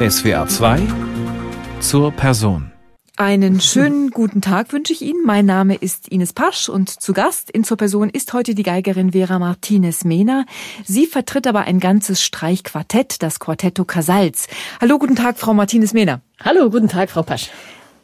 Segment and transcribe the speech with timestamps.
[0.00, 0.80] SWR 2
[1.80, 2.72] zur Person.
[3.18, 5.26] Einen schönen guten Tag wünsche ich Ihnen.
[5.26, 9.12] Mein Name ist Ines Pasch und zu Gast in zur Person ist heute die Geigerin
[9.12, 10.46] Vera Martinez-Mena.
[10.86, 14.46] Sie vertritt aber ein ganzes Streichquartett, das Quartetto Casals.
[14.80, 16.22] Hallo, guten Tag, Frau Martinez-Mena.
[16.42, 17.50] Hallo, guten Tag, Frau Pasch.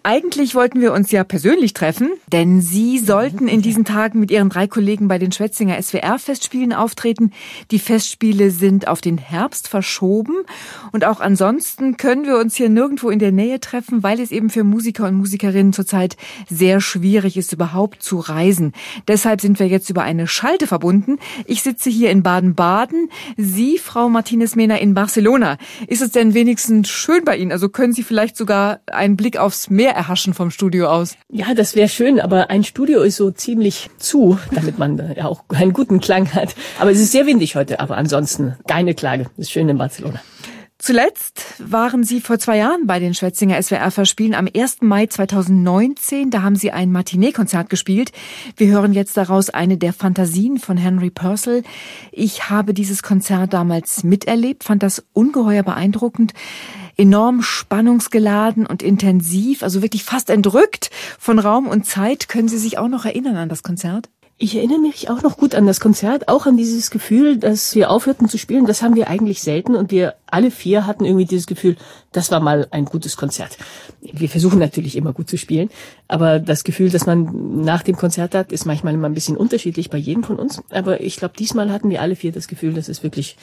[0.09, 4.51] Eigentlich wollten wir uns ja persönlich treffen, denn Sie sollten in diesen Tagen mit Ihren
[4.51, 7.33] drei Kollegen bei den Schwetzinger SWR-Festspielen auftreten.
[7.73, 10.35] Die Festspiele sind auf den Herbst verschoben
[10.93, 14.49] und auch ansonsten können wir uns hier nirgendwo in der Nähe treffen, weil es eben
[14.49, 16.17] für Musiker und Musikerinnen zurzeit
[16.49, 18.75] sehr schwierig ist, überhaupt zu reisen.
[19.09, 21.19] Deshalb sind wir jetzt über eine Schalte verbunden.
[21.47, 25.59] Ich sitze hier in Baden-Baden, Sie, Frau Martinez-Mena, in Barcelona.
[25.89, 27.51] Ist es denn wenigstens schön bei Ihnen?
[27.51, 31.17] Also können Sie vielleicht sogar einen Blick aufs Meer erhaschen vom Studio aus.
[31.31, 35.45] Ja, das wäre schön, aber ein Studio ist so ziemlich zu, damit man ja auch
[35.49, 36.55] einen guten Klang hat.
[36.79, 39.27] Aber es ist sehr windig heute, aber ansonsten keine Klage.
[39.37, 40.21] Es ist schön in Barcelona.
[40.79, 44.83] Zuletzt waren Sie vor zwei Jahren bei den Schwetzinger SWR-Verspielen am 1.
[44.83, 46.31] Mai 2019.
[46.31, 48.13] Da haben Sie ein Matinee-Konzert gespielt.
[48.59, 51.63] Wir hören jetzt daraus eine der Fantasien von Henry Purcell.
[52.13, 56.35] Ich habe dieses Konzert damals miterlebt, fand das ungeheuer beeindruckend
[56.97, 62.29] enorm spannungsgeladen und intensiv, also wirklich fast entrückt von Raum und Zeit.
[62.29, 64.09] Können Sie sich auch noch erinnern an das Konzert?
[64.39, 67.91] Ich erinnere mich auch noch gut an das Konzert, auch an dieses Gefühl, dass wir
[67.91, 68.67] aufhörten zu spielen.
[68.67, 71.77] Das haben wir eigentlich selten und wir alle vier hatten irgendwie dieses Gefühl,
[72.13, 73.57] das war mal ein gutes Konzert.
[74.03, 75.71] Wir versuchen natürlich immer gut zu spielen,
[76.07, 79.89] aber das Gefühl, das man nach dem Konzert hat, ist manchmal immer ein bisschen unterschiedlich
[79.89, 80.63] bei jedem von uns.
[80.69, 83.39] Aber ich glaube, diesmal hatten wir alle vier das Gefühl, dass es wirklich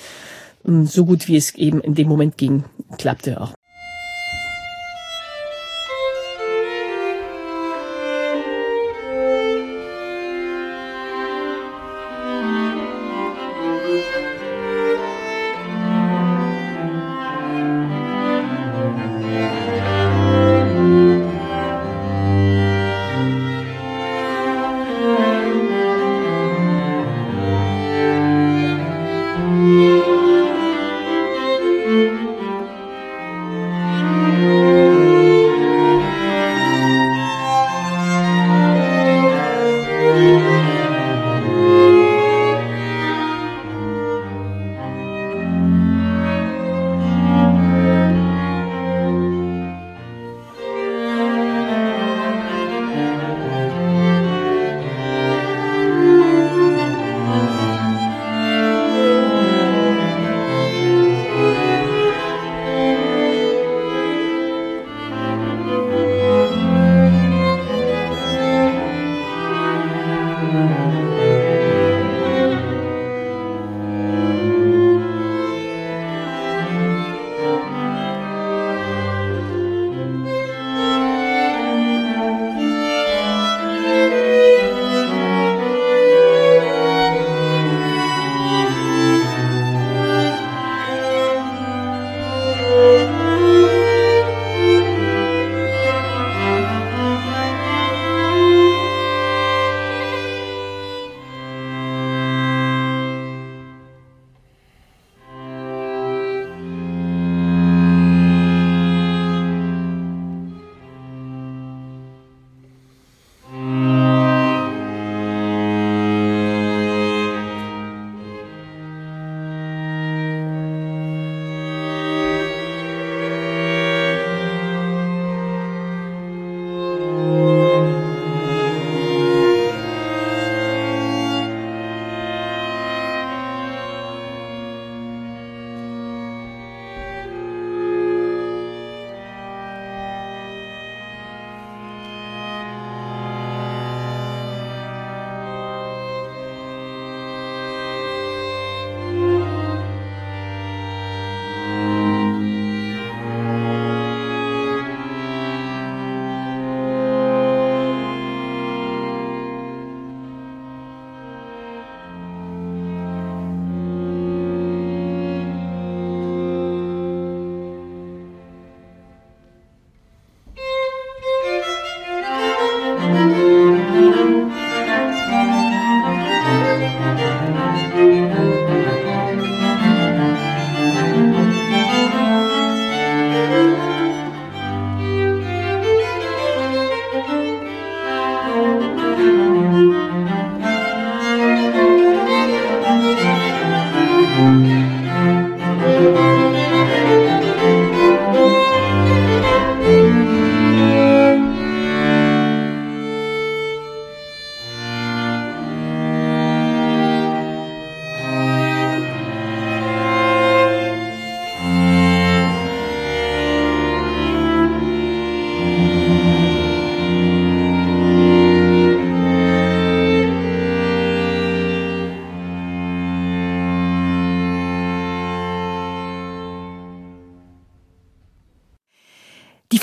[0.64, 2.64] so gut wie es eben in dem Moment ging,
[2.97, 3.53] klappte auch.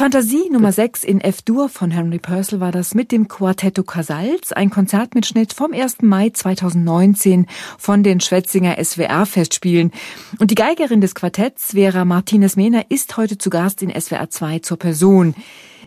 [0.00, 4.70] Fantasie Nummer 6 in F-Dur von Henry Purcell war das mit dem Quartetto Casals, ein
[4.70, 6.00] Konzertmitschnitt vom 1.
[6.00, 9.90] Mai 2019 von den Schwetzinger SWR-Festspielen.
[10.38, 14.78] Und die Geigerin des Quartetts, Vera Martinez-Mehner, ist heute zu Gast in SWR 2 zur
[14.78, 15.34] Person.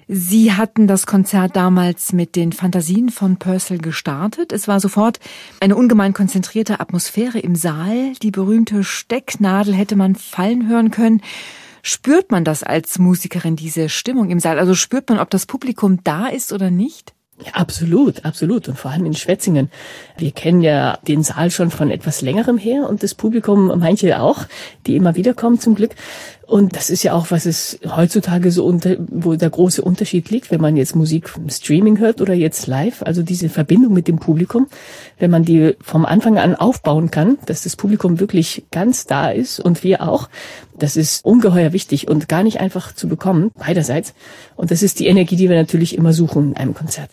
[0.08, 4.52] Sie hatten das Konzert damals mit den Fantasien von Purcell gestartet.
[4.52, 5.20] Es war sofort
[5.60, 8.14] eine ungemein konzentrierte Atmosphäre im Saal.
[8.22, 11.24] Die berühmte Stecknadel hätte man fallen hören können.
[11.86, 14.58] Spürt man das als Musikerin, diese Stimmung im Saal?
[14.58, 17.14] Also spürt man, ob das Publikum da ist oder nicht?
[17.46, 18.70] Ja, absolut, absolut.
[18.70, 19.70] Und vor allem in Schwetzingen.
[20.18, 24.46] Wir kennen ja den Saal schon von etwas längerem her und das Publikum, manche auch,
[24.88, 25.92] die immer wieder kommen zum Glück.
[26.46, 30.52] Und das ist ja auch, was es heutzutage so unter, wo der große Unterschied liegt,
[30.52, 33.02] wenn man jetzt Musik im Streaming hört oder jetzt live.
[33.04, 34.68] Also diese Verbindung mit dem Publikum,
[35.20, 39.60] wenn man die vom Anfang an aufbauen kann, dass das Publikum wirklich ganz da ist
[39.60, 40.30] und wir auch.
[40.78, 44.14] Das ist ungeheuer wichtig und gar nicht einfach zu bekommen, beiderseits.
[44.56, 47.10] Und das ist die Energie, die wir natürlich immer suchen in einem Konzert.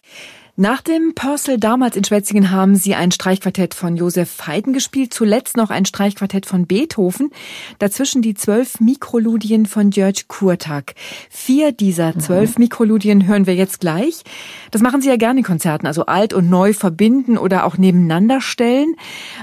[0.56, 5.56] Nach dem Purcell damals in Schwetzingen haben sie ein Streichquartett von Josef Haydn gespielt, zuletzt
[5.56, 7.30] noch ein Streichquartett von Beethoven,
[7.78, 10.94] dazwischen die zwölf Mikroludien von Jörg Kurtak.
[11.30, 12.20] Vier dieser mhm.
[12.20, 12.64] zwölf mhm.
[12.64, 14.22] Mikroludien hören wir jetzt gleich.
[14.70, 18.40] Das machen sie ja gerne in Konzerten, also alt und neu verbinden oder auch nebeneinander
[18.40, 18.96] stellen.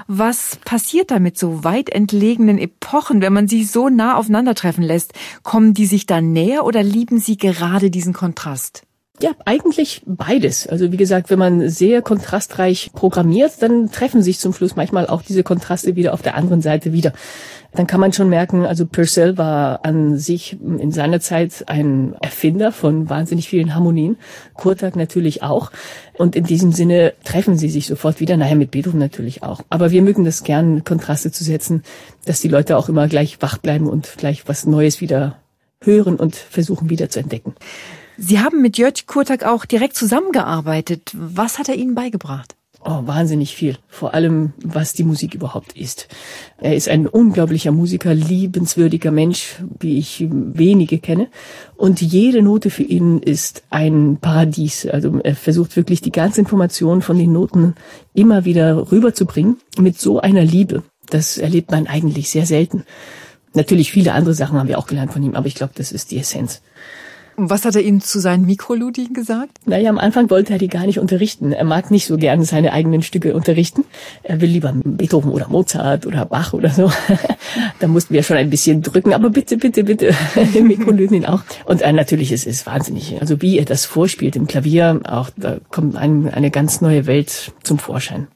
[0.07, 5.13] Was passiert da mit so weit entlegenen Epochen, wenn man sie so nah aufeinandertreffen lässt?
[5.44, 8.83] Kommen die sich dann näher oder lieben sie gerade diesen Kontrast?
[9.19, 10.68] Ja, eigentlich beides.
[10.68, 15.24] Also wie gesagt, wenn man sehr kontrastreich programmiert, dann treffen sich zum Schluss manchmal auch
[15.24, 17.14] diese Kontraste wieder auf der anderen Seite wieder.
[17.74, 22.72] Dann kann man schon merken, also Purcell war an sich in seiner Zeit ein Erfinder
[22.72, 24.18] von wahnsinnig vielen Harmonien.
[24.54, 25.72] Kurtak natürlich auch.
[26.19, 28.38] Und in diesem Sinne treffen sie sich sofort wieder.
[28.38, 29.62] Naja, mit Beethoven natürlich auch.
[29.72, 31.81] Aber wir mögen das gern, Kontraste zu setzen,
[32.25, 35.38] dass die Leute auch immer gleich wach bleiben und gleich was Neues wieder
[35.81, 37.56] hören und versuchen wieder zu entdecken.
[38.18, 41.12] Sie haben mit Jörg Kurtak auch direkt zusammengearbeitet.
[41.14, 42.56] Was hat er Ihnen beigebracht?
[42.84, 43.78] Oh, wahnsinnig viel.
[43.88, 46.08] Vor allem, was die Musik überhaupt ist.
[46.58, 51.28] Er ist ein unglaublicher Musiker, liebenswürdiger Mensch, wie ich wenige kenne.
[51.75, 54.88] Und jede Note für ihn ist ein Paradies.
[54.88, 57.75] Also er versucht wirklich die ganze Information von den Noten
[58.14, 60.84] immer wieder rüberzubringen mit so einer Liebe.
[61.10, 62.84] Das erlebt man eigentlich sehr selten.
[63.54, 66.12] Natürlich viele andere Sachen haben wir auch gelernt von ihm, aber ich glaube, das ist
[66.12, 66.62] die Essenz.
[67.38, 69.60] Und was hat er Ihnen zu seinen Mikroludien gesagt?
[69.68, 71.51] Naja, am Anfang wollte er die gar nicht unterrichten.
[71.51, 73.86] Er mag nicht so gerne seine eigenen Stücke unterrichten.
[74.24, 76.92] Er will lieber Beethoven oder Mozart oder Bach oder so.
[77.80, 80.16] da mussten wir schon ein bisschen drücken, aber bitte, bitte, bitte,
[80.63, 81.44] Mikroludien auch.
[81.66, 83.22] Und äh, natürlich ist es wahnsinnig.
[83.22, 87.51] Also wie er das vorspielt im Klavier, auch da kommt ein, eine ganz neue Welt
[87.62, 88.28] zum Vorschein.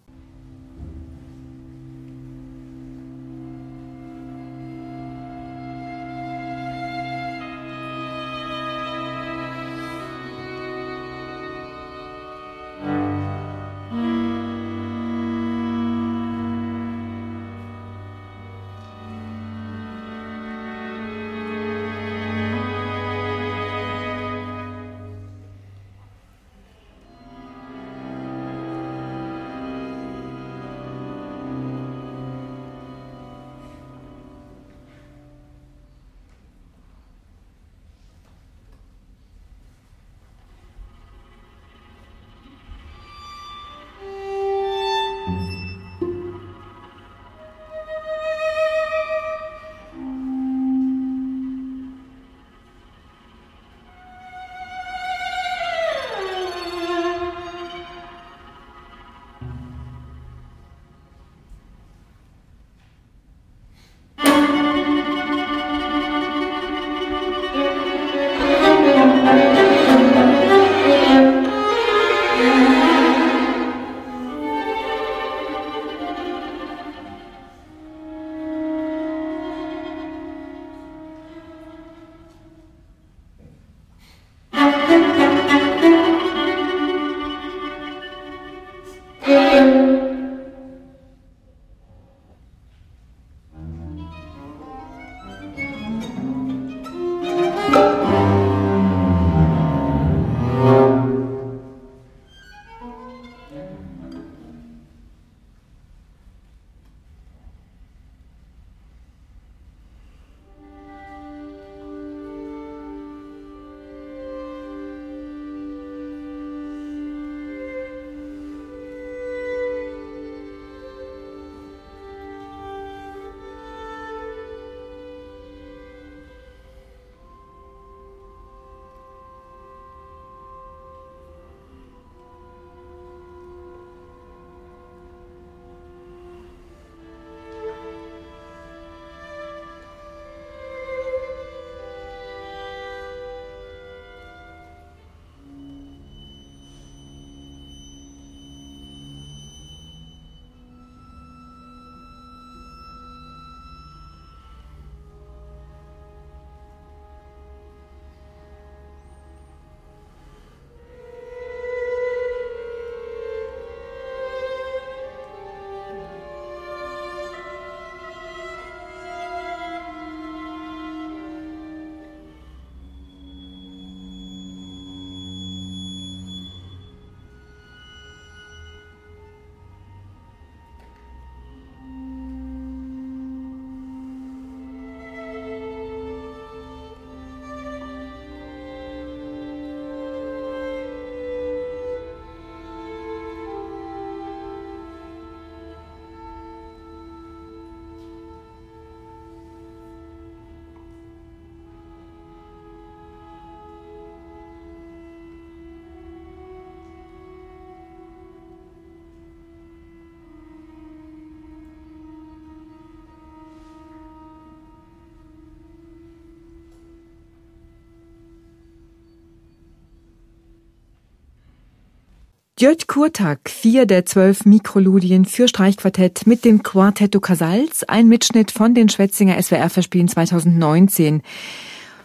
[222.62, 228.76] Jörg Kurtak, vier der zwölf Mikroludien für Streichquartett mit dem Quartetto Casals, ein Mitschnitt von
[228.76, 231.24] den Schwetzinger SWR-Verspielen 2019.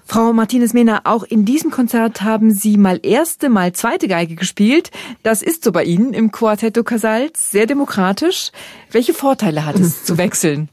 [0.06, 4.90] Frau Martinez-Mehner, auch in diesem Konzert haben Sie mal erste, mal zweite Geige gespielt.
[5.22, 8.50] Das ist so bei Ihnen im Quartetto Casals, sehr demokratisch.
[8.90, 10.70] Welche Vorteile hat es zu wechseln?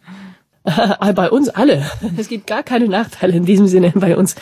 [0.64, 1.92] bei uns alle.
[2.16, 4.36] Es gibt gar keine Nachteile in diesem Sinne bei uns.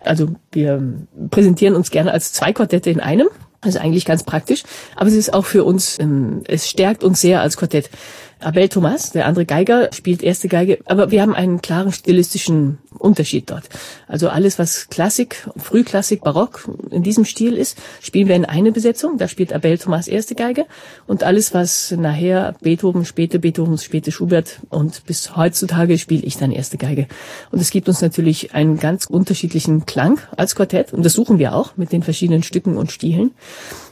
[0.00, 0.82] Also wir
[1.30, 3.28] präsentieren uns gerne als zwei Quartette in einem.
[3.60, 4.62] Also eigentlich ganz praktisch.
[4.94, 7.90] Aber es ist auch für uns, ähm, es stärkt uns sehr als Quartett.
[8.40, 13.50] Abel Thomas, der andere Geiger, spielt erste Geige, aber wir haben einen klaren stilistischen Unterschied
[13.50, 13.68] dort.
[14.08, 19.16] Also alles, was Klassik, Frühklassik, Barock in diesem Stil ist, spielen wir in eine Besetzung.
[19.18, 20.66] Da spielt Abel Thomas erste Geige.
[21.06, 26.52] Und alles, was nachher Beethoven, späte Beethoven, späte Schubert und bis heutzutage spiele ich dann
[26.52, 27.06] erste Geige.
[27.50, 30.92] Und es gibt uns natürlich einen ganz unterschiedlichen Klang als Quartett.
[30.92, 33.32] Und das suchen wir auch mit den verschiedenen Stücken und Stilen.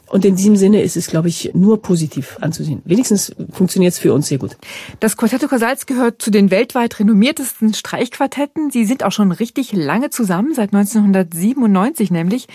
[0.08, 2.82] Und in diesem Sinne ist es, glaube ich, nur positiv anzusehen.
[2.84, 4.56] Wenigstens funktioniert es für uns sehr gut.
[5.00, 8.70] Das Quartetto Casals gehört zu den weltweit renommiertesten Streichquartetten.
[8.70, 12.46] Sie sind auch schon richtig lange zusammen, seit 1997 nämlich.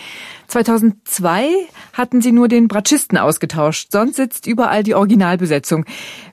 [0.47, 1.49] 2002
[1.93, 3.91] hatten sie nur den Bratschisten ausgetauscht.
[3.91, 5.85] Sonst sitzt überall die Originalbesetzung.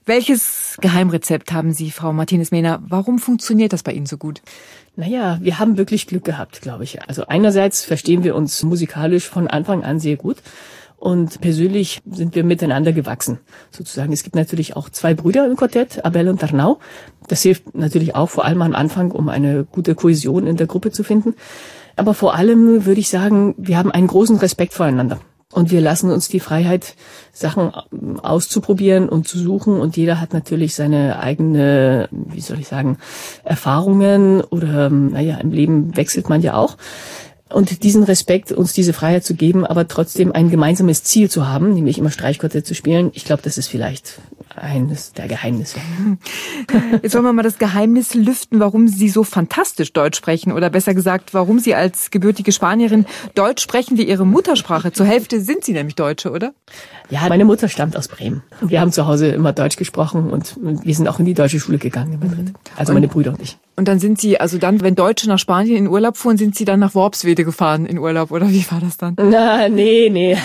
[0.05, 2.83] Welches Geheimrezept haben Sie, Frau Martinez-Mehner?
[2.87, 4.43] Warum funktioniert das bei Ihnen so gut?
[4.95, 7.03] Naja, wir haben wirklich Glück gehabt, glaube ich.
[7.09, 10.37] Also einerseits verstehen wir uns musikalisch von Anfang an sehr gut.
[10.97, 13.39] Und persönlich sind wir miteinander gewachsen,
[13.71, 14.13] sozusagen.
[14.13, 16.79] Es gibt natürlich auch zwei Brüder im Quartett, Abel und Arnau.
[17.29, 20.91] Das hilft natürlich auch vor allem am Anfang, um eine gute Kohäsion in der Gruppe
[20.91, 21.35] zu finden.
[21.97, 25.19] Aber vor allem würde ich sagen, wir haben einen großen Respekt voreinander.
[25.53, 26.97] Und wir lassen uns die Freiheit,
[27.33, 27.73] Sachen
[28.23, 29.81] auszuprobieren und zu suchen.
[29.81, 32.99] Und jeder hat natürlich seine eigene, wie soll ich sagen,
[33.45, 36.77] Erfahrungen oder, naja, im Leben wechselt man ja auch
[37.49, 41.75] und diesen Respekt, uns diese Freiheit zu geben, aber trotzdem ein gemeinsames Ziel zu haben,
[41.75, 44.19] nämlich immer Streichquartett zu spielen, ich glaube, das ist vielleicht
[44.57, 45.79] eines der Geheimnisse.
[47.03, 50.95] Jetzt wollen wir mal das Geheimnis lüften, warum Sie so fantastisch Deutsch sprechen oder besser
[50.95, 54.93] gesagt, warum Sie als gebürtige Spanierin Deutsch sprechen wie Ihre Muttersprache.
[54.93, 56.53] Zur Hälfte sind Sie nämlich Deutsche, oder?
[57.11, 58.43] Ja, meine Mutter stammt aus Bremen.
[58.61, 61.79] Wir haben zu Hause immer Deutsch gesprochen und wir sind auch in die deutsche Schule
[61.79, 62.53] gegangen in Madrid.
[62.77, 63.59] Also meine Brüder und ich.
[63.77, 66.65] Und dann sind Sie, also dann, wenn Deutsche nach Spanien in Urlaub fuhren, sind Sie
[66.65, 69.17] dann nach Worpswede gefahren in Urlaub, oder wie war das dann?
[69.19, 70.37] Na, nee, nee.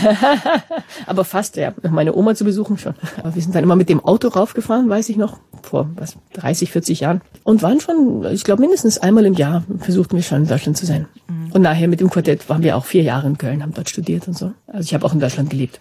[1.06, 1.74] Aber fast, ja.
[1.90, 2.94] Meine Oma zu besuchen schon.
[3.18, 6.72] Aber wir sind dann immer mit dem Auto raufgefahren, weiß ich noch, vor was, 30,
[6.72, 7.22] 40 Jahren.
[7.44, 10.86] Und waren schon, ich glaube, mindestens einmal im Jahr versuchten wir schon in Deutschland zu
[10.86, 11.08] sein.
[11.28, 11.52] Mhm.
[11.54, 14.28] Und nachher mit dem Quartett waren wir auch vier Jahre in Köln, haben dort studiert
[14.28, 14.52] und so.
[14.68, 15.80] Also ich habe auch in Deutschland gelebt.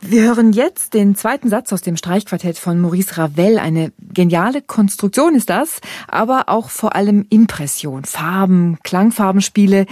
[0.00, 3.58] Wir hören jetzt den zweiten Satz aus dem Streichquartett von Maurice Ravel.
[3.58, 9.86] Eine geniale Konstruktion ist das, aber auch vor allem Impression, Farben, Klangfarbenspiele.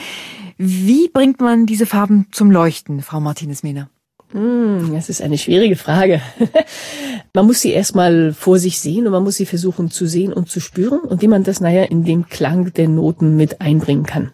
[0.56, 3.88] Wie bringt man diese Farben zum Leuchten, Frau Martinez-Mehner?
[4.34, 6.20] Hm, das ist eine schwierige Frage.
[7.34, 10.50] man muss sie erstmal vor sich sehen und man muss sie versuchen zu sehen und
[10.50, 14.32] zu spüren und wie man das nachher in den Klang der Noten mit einbringen kann.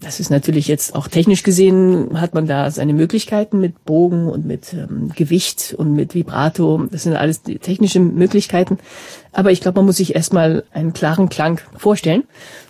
[0.00, 4.46] Das ist natürlich jetzt auch technisch gesehen, hat man da seine Möglichkeiten mit Bogen und
[4.46, 6.86] mit ähm, Gewicht und mit Vibrato.
[6.90, 8.78] Das sind alles technische Möglichkeiten.
[9.32, 12.24] Aber ich glaube, man muss sich erstmal einen klaren Klang vorstellen,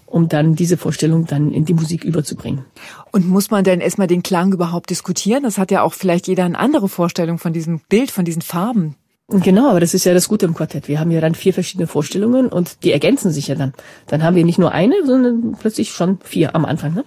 [0.06, 2.64] um dann diese Vorstellung dann in die Musik überzubringen.
[3.12, 5.42] Und muss man denn erstmal den Klang überhaupt diskutieren?
[5.42, 8.96] Das hat ja auch vielleicht jeder eine andere Vorstellung von diesem Bild, von diesen Farben.
[9.30, 10.88] Genau, aber das ist ja das Gute im Quartett.
[10.88, 13.74] Wir haben ja dann vier verschiedene Vorstellungen und die ergänzen sich ja dann.
[14.06, 16.94] Dann haben wir nicht nur eine, sondern plötzlich schon vier am Anfang.
[16.94, 17.04] Ne?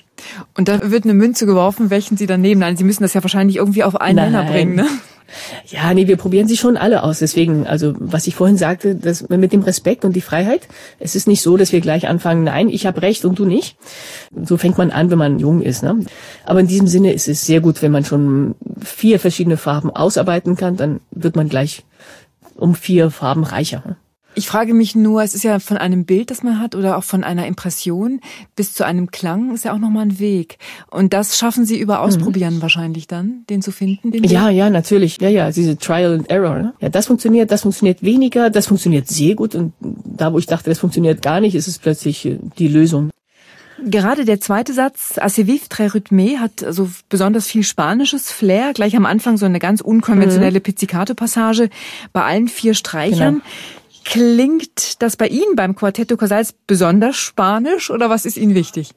[0.55, 2.61] Und dann wird eine Münze geworfen, welchen Sie dann nehmen.
[2.61, 4.75] Nein, Sie müssen das ja wahrscheinlich irgendwie auf einen Nenner bringen.
[4.75, 4.85] Ne?
[5.67, 7.19] Ja, nee, wir probieren sie schon alle aus.
[7.19, 10.67] Deswegen, also was ich vorhin sagte, das mit dem Respekt und die Freiheit.
[10.99, 13.77] Es ist nicht so, dass wir gleich anfangen, nein, ich habe recht und du nicht.
[14.43, 15.83] So fängt man an, wenn man jung ist.
[15.83, 15.99] Ne?
[16.45, 20.55] Aber in diesem Sinne ist es sehr gut, wenn man schon vier verschiedene Farben ausarbeiten
[20.55, 21.83] kann, dann wird man gleich
[22.55, 23.97] um vier Farben reicher.
[24.33, 27.03] Ich frage mich nur, es ist ja von einem Bild, das man hat, oder auch
[27.03, 28.21] von einer Impression
[28.55, 30.57] bis zu einem Klang ist ja auch nochmal ein Weg.
[30.89, 32.61] Und das schaffen Sie über Ausprobieren mhm.
[32.61, 34.11] wahrscheinlich dann, den zu finden?
[34.11, 34.55] Den ja, Weg?
[34.55, 35.19] ja, natürlich.
[35.19, 36.57] Ja, ja, diese Trial and Error.
[36.59, 36.73] Ne?
[36.79, 39.53] Ja, das funktioniert, das funktioniert weniger, das funktioniert sehr gut.
[39.53, 43.09] Und da, wo ich dachte, das funktioniert gar nicht, ist es plötzlich äh, die Lösung.
[43.83, 48.73] Gerade der zweite Satz, Assez vif, très rythmé, hat so besonders viel spanisches Flair.
[48.73, 50.63] Gleich am Anfang so eine ganz unkonventionelle mhm.
[50.63, 51.69] Pizzicato-Passage
[52.13, 53.35] bei allen vier Streichern.
[53.35, 53.45] Genau.
[54.11, 58.91] Klingt das bei Ihnen beim Quartetto Casals besonders spanisch oder was ist Ihnen wichtig?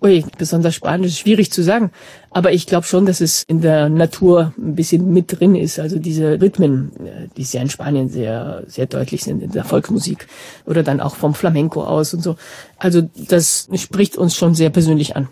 [0.00, 1.90] Ui, besonders spanisch, schwierig zu sagen.
[2.30, 5.80] Aber ich glaube schon, dass es in der Natur ein bisschen mit drin ist.
[5.80, 10.28] Also diese Rhythmen, äh, die sehr in Spanien sehr, sehr deutlich sind, in der Volksmusik
[10.64, 12.36] oder dann auch vom Flamenco aus und so.
[12.76, 15.28] Also das spricht uns schon sehr persönlich an.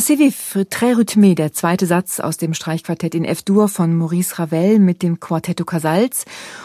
[0.00, 4.78] Assez vif, très rythmé, der zweite Satz aus dem Streichquartett in F-Dur von Maurice Ravel
[4.78, 6.24] mit dem Quartetto Casals.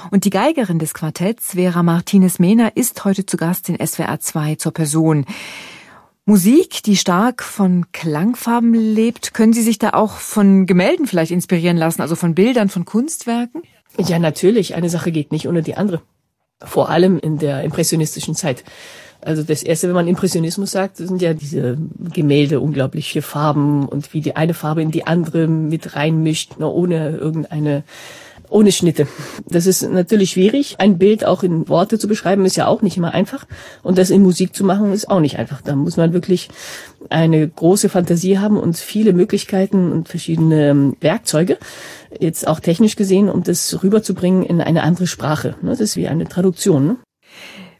[0.10, 4.56] Und die Geigerin des Quartetts, Vera Martinez Mena, ist heute zu Gast in SWR 2
[4.56, 5.26] zur Person.
[6.24, 11.76] Musik, die stark von Klangfarben lebt, können Sie sich da auch von Gemälden vielleicht inspirieren
[11.76, 13.64] lassen, also von Bildern, von Kunstwerken?
[13.98, 14.76] Ja, natürlich.
[14.76, 16.02] Eine Sache geht nicht ohne die andere.
[16.64, 18.64] Vor allem in der impressionistischen Zeit.
[19.26, 21.78] Also das erste, wenn man Impressionismus sagt, sind ja diese
[22.14, 26.74] Gemälde unglaublich vier Farben und wie die eine Farbe in die andere mit reinmischt, nur
[26.74, 27.84] ohne irgendeine
[28.50, 29.08] ohne Schnitte.
[29.48, 30.76] Das ist natürlich schwierig.
[30.78, 33.46] Ein Bild auch in Worte zu beschreiben, ist ja auch nicht immer einfach.
[33.84, 35.62] Und das in Musik zu machen, ist auch nicht einfach.
[35.62, 36.50] Da muss man wirklich
[37.10, 41.58] eine große Fantasie haben und viele Möglichkeiten und verschiedene ähm, Werkzeuge,
[42.20, 45.56] jetzt auch technisch gesehen, um das rüberzubringen in eine andere Sprache.
[45.62, 46.98] Das ist wie eine Traduktion.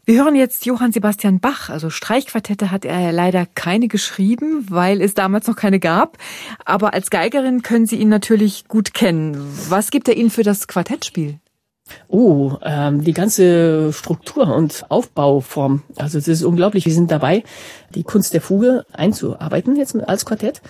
[0.08, 1.68] Wir hören jetzt Johann Sebastian Bach.
[1.68, 6.16] Also Streichquartette hat er leider keine geschrieben, weil es damals noch keine gab.
[6.64, 9.36] Aber als Geigerin können Sie ihn natürlich gut kennen.
[9.68, 11.40] Was gibt er Ihnen für das Quartettspiel?
[12.06, 15.82] Oh, ähm, die ganze Struktur und Aufbauform.
[15.96, 16.86] Also es ist unglaublich.
[16.86, 17.42] Wir sind dabei,
[17.96, 20.62] die Kunst der Fuge einzuarbeiten jetzt als Quartett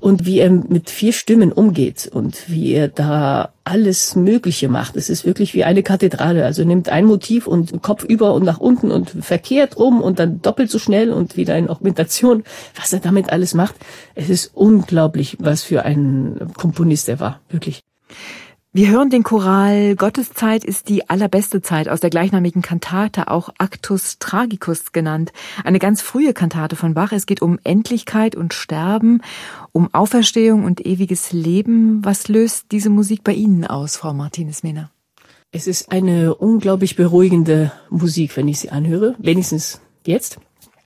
[0.00, 4.96] und wie er mit vier Stimmen umgeht und wie er da alles Mögliche macht.
[4.96, 6.44] Es ist wirklich wie eine Kathedrale.
[6.44, 10.40] Also nimmt ein Motiv und Kopf über und nach unten und verkehrt rum und dann
[10.40, 12.44] doppelt so schnell und wieder in Augmentation.
[12.76, 13.74] Was er damit alles macht,
[14.14, 17.40] es ist unglaublich, was für ein Komponist er war.
[17.50, 17.82] Wirklich.
[18.74, 24.18] Wir hören den Choral Gotteszeit ist die allerbeste Zeit aus der gleichnamigen Kantate, auch Actus
[24.18, 25.32] Tragicus genannt.
[25.64, 27.12] Eine ganz frühe Kantate von Bach.
[27.12, 29.22] Es geht um Endlichkeit und Sterben,
[29.72, 32.04] um Auferstehung und ewiges Leben.
[32.04, 34.90] Was löst diese Musik bei Ihnen aus, Frau Martinez-Mehner?
[35.50, 39.14] Es ist eine unglaublich beruhigende Musik, wenn ich sie anhöre.
[39.18, 40.40] Wenigstens jetzt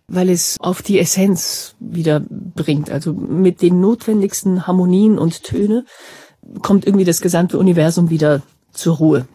[0.08, 5.86] weil es auf die Essenz wieder bringt, also mit den notwendigsten Harmonien und Töne
[6.62, 9.26] kommt irgendwie das gesamte Universum wieder zur Ruhe.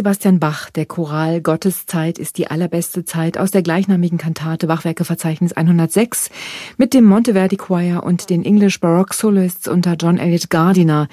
[0.00, 6.30] Sebastian Bach, der Choral Gotteszeit ist die allerbeste Zeit aus der gleichnamigen Kantate Bachwerkeverzeichnis 106
[6.78, 11.06] mit dem Monteverdi Choir und den English Baroque Soloists unter John Elliott Gardiner.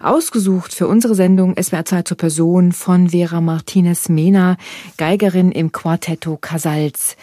[0.00, 4.56] Ausgesucht für unsere Sendung SWR Zeit zur Person von Vera Martinez Mena,
[4.96, 7.16] Geigerin im Quartetto Casals.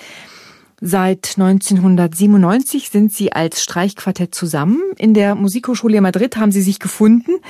[0.80, 4.82] Seit 1997 sind sie als Streichquartett zusammen.
[4.98, 7.42] In der Musikhochschule Madrid haben sie sich gefunden.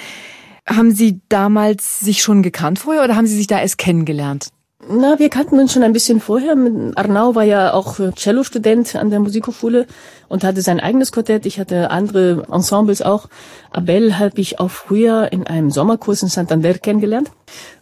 [0.70, 4.50] Haben Sie damals sich schon gekannt vorher oder haben Sie sich da erst kennengelernt?
[4.88, 6.56] Na, wir kannten uns schon ein bisschen vorher.
[6.96, 9.88] Arnau war ja auch Cello-Student an der Musikhochschule
[10.30, 11.46] und hatte sein eigenes Quartett.
[11.46, 13.28] Ich hatte andere Ensembles auch.
[13.72, 17.32] Abel habe ich auch früher in einem Sommerkurs in Santander kennengelernt.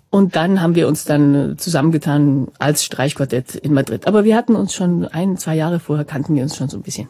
[0.09, 4.07] Und dann haben wir uns dann zusammengetan als Streichquartett in Madrid.
[4.07, 6.83] Aber wir hatten uns schon ein, zwei Jahre vorher kannten wir uns schon so ein
[6.83, 7.09] bisschen.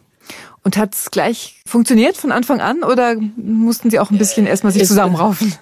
[0.67, 4.73] Und hat es gleich funktioniert von Anfang an oder mussten Sie auch ein bisschen erstmal
[4.73, 5.53] sich zusammenraufen?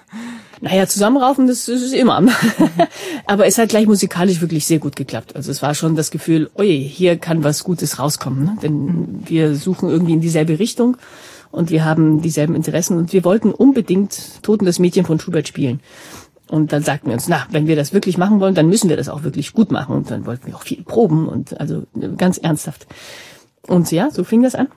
[0.60, 2.26] Naja, zusammenraufen, das ist immer.
[3.26, 5.36] Aber es hat gleich musikalisch wirklich sehr gut geklappt.
[5.36, 8.46] Also es war schon das Gefühl, oje, hier kann was Gutes rauskommen.
[8.46, 8.56] Ne?
[8.60, 10.96] Denn wir suchen irgendwie in dieselbe Richtung
[11.52, 15.78] und wir haben dieselben Interessen und wir wollten unbedingt Toten das Mädchen von Schubert spielen.
[16.48, 18.96] Und dann sagten wir uns, na, wenn wir das wirklich machen wollen, dann müssen wir
[18.96, 19.94] das auch wirklich gut machen.
[19.94, 21.84] Und dann wollten wir auch viel proben und also
[22.16, 22.88] ganz ernsthaft.
[23.68, 24.68] Und ja, so fing das an.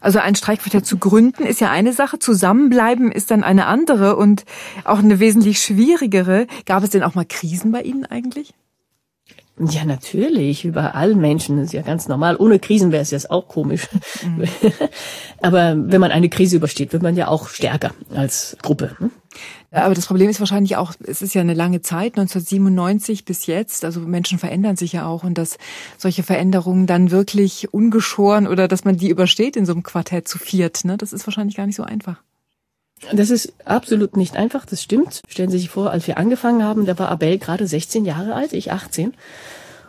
[0.00, 4.44] Also ein Streikquartett zu gründen ist ja eine Sache, zusammenbleiben ist dann eine andere und
[4.84, 6.46] auch eine wesentlich schwierigere.
[6.66, 8.54] Gab es denn auch mal Krisen bei Ihnen eigentlich?
[9.58, 12.36] Ja, natürlich, über allen Menschen, ist ja ganz normal.
[12.36, 13.86] Ohne Krisen wäre es jetzt auch komisch.
[14.24, 14.48] Mhm.
[15.42, 18.96] Aber wenn man eine Krise übersteht, wird man ja auch stärker als Gruppe.
[19.70, 23.84] Aber das Problem ist wahrscheinlich auch, es ist ja eine lange Zeit, 1997 bis jetzt,
[23.84, 25.58] also Menschen verändern sich ja auch und dass
[25.98, 30.38] solche Veränderungen dann wirklich ungeschoren oder dass man die übersteht in so einem Quartett zu
[30.38, 32.22] viert, ne, das ist wahrscheinlich gar nicht so einfach.
[33.12, 35.22] Das ist absolut nicht einfach, das stimmt.
[35.28, 38.52] Stellen Sie sich vor, als wir angefangen haben, da war Abel gerade 16 Jahre alt,
[38.52, 39.12] ich 18.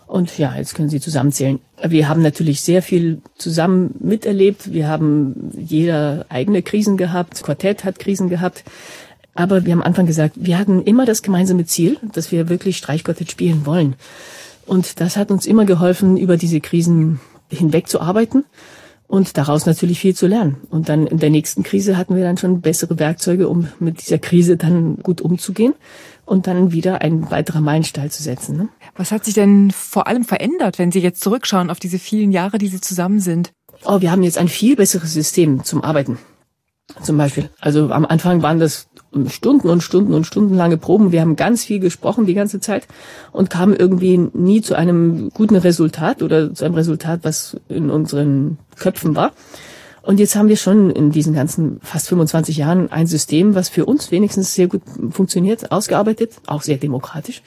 [0.07, 1.59] Und ja, jetzt können Sie zusammenzählen.
[1.83, 4.71] Wir haben natürlich sehr viel zusammen miterlebt.
[4.71, 7.41] Wir haben jeder eigene Krisen gehabt.
[7.41, 8.63] Quartett hat Krisen gehabt.
[9.35, 12.77] Aber wir haben am Anfang gesagt, wir hatten immer das gemeinsame Ziel, dass wir wirklich
[12.77, 13.95] Streichquartett spielen wollen.
[14.65, 17.19] Und das hat uns immer geholfen, über diese Krisen
[17.49, 18.45] hinweg zu arbeiten
[19.07, 20.57] und daraus natürlich viel zu lernen.
[20.69, 24.17] Und dann in der nächsten Krise hatten wir dann schon bessere Werkzeuge, um mit dieser
[24.17, 25.73] Krise dann gut umzugehen
[26.25, 28.57] und dann wieder ein weiterer Meilenstein zu setzen.
[28.57, 28.69] Ne?
[28.95, 32.57] Was hat sich denn vor allem verändert, wenn Sie jetzt zurückschauen auf diese vielen Jahre,
[32.57, 33.51] die Sie zusammen sind?
[33.83, 36.17] Oh, wir haben jetzt ein viel besseres System zum Arbeiten.
[37.01, 37.49] Zum Beispiel.
[37.59, 38.87] Also am Anfang waren das
[39.29, 41.11] Stunden und Stunden und stundenlange Proben.
[41.11, 42.87] Wir haben ganz viel gesprochen die ganze Zeit
[43.31, 48.57] und kamen irgendwie nie zu einem guten Resultat oder zu einem Resultat, was in unseren
[48.77, 49.31] Köpfen war.
[50.05, 53.85] Und jetzt haben wir schon in diesen ganzen fast 25 Jahren ein System, was für
[53.85, 57.41] uns wenigstens sehr gut funktioniert, ausgearbeitet, auch sehr demokratisch.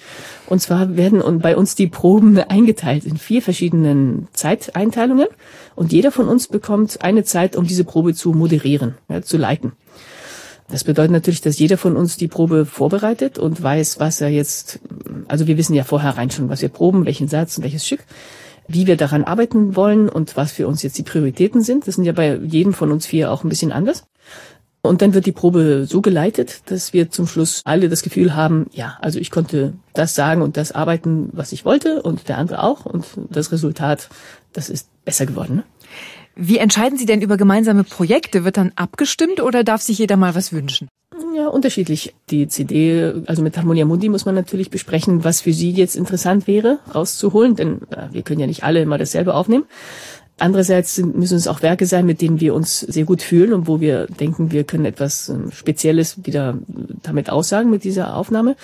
[0.48, 5.28] Und zwar werden bei uns die Proben eingeteilt in vier verschiedenen Zeiteinteilungen
[5.76, 9.72] und jeder von uns bekommt eine Zeit, um diese Probe zu moderieren, ja, zu leiten.
[10.70, 14.80] Das bedeutet natürlich, dass jeder von uns die Probe vorbereitet und weiß, was er jetzt,
[15.26, 18.04] also wir wissen ja vorher schon, was wir proben, welchen Satz und welches Stück,
[18.66, 21.88] wie wir daran arbeiten wollen und was für uns jetzt die Prioritäten sind.
[21.88, 24.04] Das sind ja bei jedem von uns vier auch ein bisschen anders.
[24.80, 28.66] Und dann wird die Probe so geleitet, dass wir zum Schluss alle das Gefühl haben,
[28.72, 32.62] ja, also ich konnte das sagen und das arbeiten, was ich wollte und der andere
[32.62, 34.08] auch und das Resultat,
[34.52, 35.62] das ist besser geworden.
[36.40, 38.44] Wie entscheiden Sie denn über gemeinsame Projekte?
[38.44, 40.86] Wird dann abgestimmt oder darf sich jeder mal was wünschen?
[41.34, 42.14] Ja, unterschiedlich.
[42.30, 46.46] Die CD, also mit Harmonia Mundi muss man natürlich besprechen, was für Sie jetzt interessant
[46.46, 49.64] wäre, rauszuholen, denn äh, wir können ja nicht alle immer dasselbe aufnehmen.
[50.38, 53.80] Andererseits müssen es auch Werke sein, mit denen wir uns sehr gut fühlen und wo
[53.80, 56.56] wir denken, wir können etwas ähm, Spezielles wieder
[57.02, 58.54] damit aussagen mit dieser Aufnahme.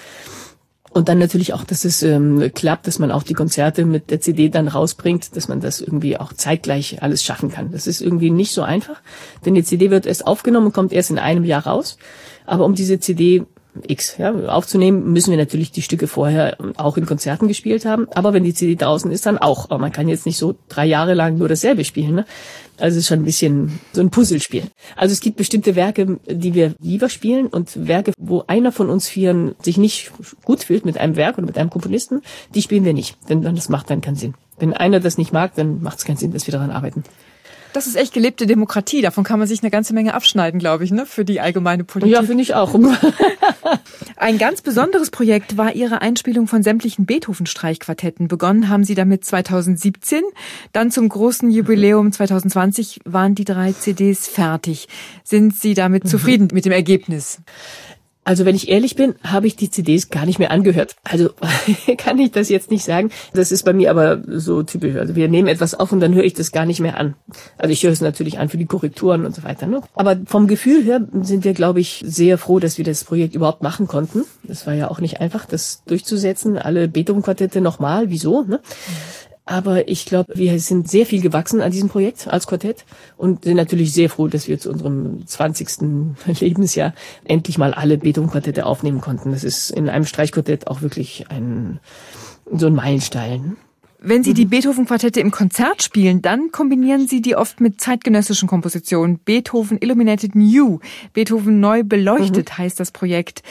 [0.94, 4.20] Und dann natürlich auch, dass es ähm, klappt, dass man auch die Konzerte mit der
[4.20, 7.72] CD dann rausbringt, dass man das irgendwie auch zeitgleich alles schaffen kann.
[7.72, 9.02] Das ist irgendwie nicht so einfach,
[9.44, 11.98] denn die CD wird erst aufgenommen und kommt erst in einem Jahr raus.
[12.46, 13.44] Aber um diese CD
[13.87, 18.06] X ja, aufzunehmen, müssen wir natürlich die Stücke vorher auch in Konzerten gespielt haben.
[18.14, 19.66] Aber wenn die CD draußen ist, dann auch.
[19.66, 22.14] Aber man kann jetzt nicht so drei Jahre lang nur dasselbe spielen.
[22.14, 22.26] Ne?
[22.78, 24.64] Also es ist schon ein bisschen so ein Puzzlespiel.
[24.96, 29.08] Also es gibt bestimmte Werke, die wir lieber spielen und Werke, wo einer von uns
[29.08, 30.12] Vieren sich nicht
[30.44, 32.22] gut fühlt mit einem Werk oder mit einem Komponisten,
[32.54, 33.16] die spielen wir nicht.
[33.28, 34.34] Denn das macht dann keinen Sinn.
[34.58, 37.04] Wenn einer das nicht mag, dann macht es keinen Sinn, dass wir daran arbeiten.
[37.74, 39.02] Das ist echt gelebte Demokratie.
[39.02, 42.14] Davon kann man sich eine ganze Menge abschneiden, glaube ich, ne, für die allgemeine Politik.
[42.14, 42.72] Ja, finde ich auch.
[44.16, 48.28] Ein ganz besonderes Projekt war Ihre Einspielung von sämtlichen Beethoven-Streichquartetten.
[48.28, 50.22] Begonnen haben Sie damit 2017.
[50.72, 54.87] Dann zum großen Jubiläum 2020 waren die drei CDs fertig.
[55.24, 57.40] Sind Sie damit zufrieden mit dem Ergebnis?
[58.24, 60.96] Also wenn ich ehrlich bin, habe ich die CDs gar nicht mehr angehört.
[61.04, 61.30] Also
[61.98, 63.10] kann ich das jetzt nicht sagen.
[63.34, 64.96] Das ist bei mir aber so typisch.
[64.96, 67.14] Also wir nehmen etwas auf und dann höre ich das gar nicht mehr an.
[67.58, 69.66] Also ich höre es natürlich an für die Korrekturen und so weiter.
[69.66, 69.82] Ne?
[69.94, 73.62] Aber vom Gefühl her sind wir, glaube ich, sehr froh, dass wir das Projekt überhaupt
[73.62, 74.24] machen konnten.
[74.42, 76.58] Das war ja auch nicht einfach, das durchzusetzen.
[76.58, 78.10] Alle Beethoven-Quartette nochmal.
[78.10, 78.42] Wieso?
[78.42, 78.60] Ne?
[79.46, 82.87] Aber ich glaube, wir sind sehr viel gewachsen an diesem Projekt als Quartett
[83.18, 85.68] und sind natürlich sehr froh, dass wir zu unserem 20.
[86.40, 89.33] Lebensjahr endlich mal alle Beethoven-Quartette aufnehmen konnten.
[89.33, 91.78] Das ist in einem Streichquartett auch wirklich ein,
[92.50, 93.59] so ein Meilenstein.
[94.06, 99.18] Wenn Sie die Beethoven-Quartette im Konzert spielen, dann kombinieren Sie die oft mit zeitgenössischen Kompositionen.
[99.18, 100.80] Beethoven Illuminated New,
[101.14, 102.58] Beethoven neu beleuchtet mhm.
[102.58, 103.42] heißt das Projekt.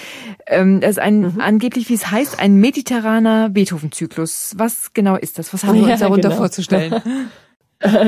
[0.45, 1.41] Ähm, das ist ein, mhm.
[1.41, 4.53] angeblich, wie es heißt, ein mediterraner Beethoven-Zyklus.
[4.55, 5.53] Was genau ist das?
[5.55, 6.39] Was haben wir uns darunter genau.
[6.39, 7.01] vorzustellen?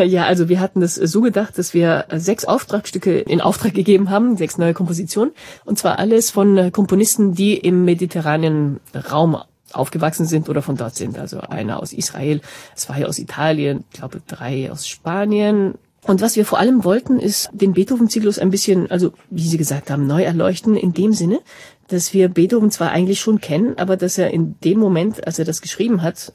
[0.05, 4.37] Ja, also wir hatten das so gedacht, dass wir sechs Auftragsstücke in Auftrag gegeben haben,
[4.37, 5.33] sechs neue Kompositionen,
[5.65, 8.79] und zwar alles von Komponisten, die im mediterranen
[9.11, 9.35] Raum
[9.73, 11.17] aufgewachsen sind oder von dort sind.
[11.17, 12.41] Also einer aus Israel,
[12.75, 15.75] zwei aus Italien, ich glaube drei aus Spanien.
[16.03, 19.89] Und was wir vor allem wollten, ist den Beethoven-Zyklus ein bisschen, also wie Sie gesagt
[19.89, 21.39] haben, neu erleuchten in dem Sinne,
[21.87, 25.45] dass wir Beethoven zwar eigentlich schon kennen, aber dass er in dem Moment, als er
[25.45, 26.33] das geschrieben hat,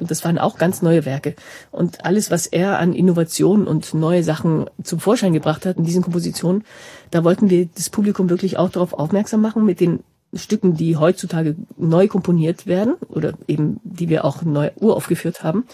[0.00, 1.34] das waren auch ganz neue Werke.
[1.72, 6.02] Und alles, was er an Innovationen und neue Sachen zum Vorschein gebracht hat in diesen
[6.02, 6.64] Kompositionen,
[7.10, 10.00] da wollten wir das Publikum wirklich auch darauf aufmerksam machen mit den
[10.34, 15.64] Stücken, die heutzutage neu komponiert werden oder eben die wir auch neu uraufgeführt haben,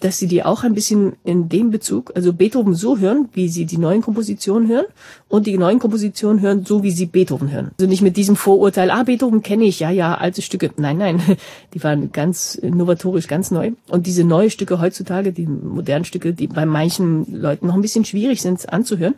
[0.00, 3.64] dass sie die auch ein bisschen in dem Bezug, also Beethoven so hören, wie sie
[3.64, 4.86] die neuen Kompositionen hören
[5.28, 7.72] und die neuen Kompositionen hören, so wie sie Beethoven hören.
[7.78, 10.70] Also nicht mit diesem Vorurteil, ah, Beethoven kenne ich, ja, ja, alte Stücke.
[10.76, 11.20] Nein, nein,
[11.74, 13.72] die waren ganz innovatorisch, ganz neu.
[13.88, 18.04] Und diese neuen Stücke heutzutage, die modernen Stücke, die bei manchen Leuten noch ein bisschen
[18.04, 19.14] schwierig sind anzuhören,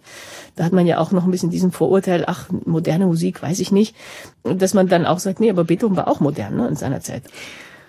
[0.56, 3.72] da hat man ja auch noch ein bisschen diesen Vorurteil, ach, moderne Musik, weiß ich
[3.72, 3.94] nicht.
[4.42, 7.22] Dass man dann auch sagt, nee, aber Beethoven war auch modern ne, in seiner Zeit.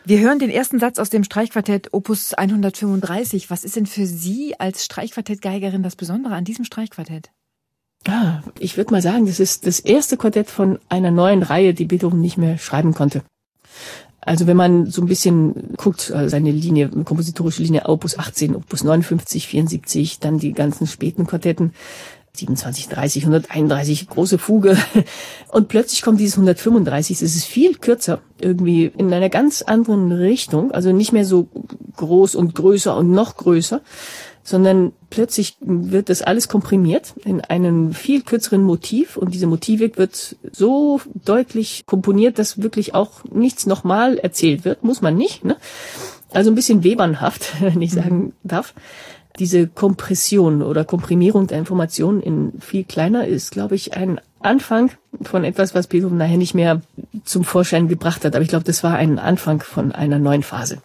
[0.03, 3.51] Wir hören den ersten Satz aus dem Streichquartett Opus 135.
[3.51, 7.29] Was ist denn für Sie als Streichquartettgeigerin das Besondere an diesem Streichquartett?
[8.07, 11.85] Ah, ich würde mal sagen, das ist das erste Quartett von einer neuen Reihe, die
[11.85, 13.21] Beethoven nicht mehr schreiben konnte.
[14.21, 18.83] Also wenn man so ein bisschen guckt, also seine Linie, kompositorische Linie Opus 18, Opus
[18.83, 21.73] 59, 74, dann die ganzen späten Quartetten,
[22.33, 24.77] 27, 30, 131, große Fuge.
[25.51, 30.71] Und plötzlich kommt dieses 135, das ist viel kürzer, irgendwie in einer ganz anderen Richtung,
[30.71, 31.49] also nicht mehr so
[31.97, 33.81] groß und größer und noch größer,
[34.43, 40.37] sondern plötzlich wird das alles komprimiert in einem viel kürzeren Motiv und diese Motivik wird
[40.51, 45.43] so deutlich komponiert, dass wirklich auch nichts nochmal erzählt wird, muss man nicht.
[45.43, 45.57] Ne?
[46.31, 48.73] Also ein bisschen webernhaft, wenn ich sagen darf
[49.39, 55.43] diese Kompression oder Komprimierung der Informationen in viel kleiner ist, glaube ich, ein Anfang von
[55.43, 56.81] etwas, was Beethoven nachher nicht mehr
[57.23, 58.35] zum Vorschein gebracht hat.
[58.35, 60.81] Aber ich glaube, das war ein Anfang von einer neuen Phase.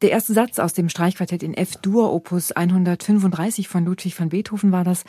[0.00, 4.84] Der erste Satz aus dem Streichquartett in F-Dur, Opus 135 von Ludwig van Beethoven war
[4.84, 5.02] das.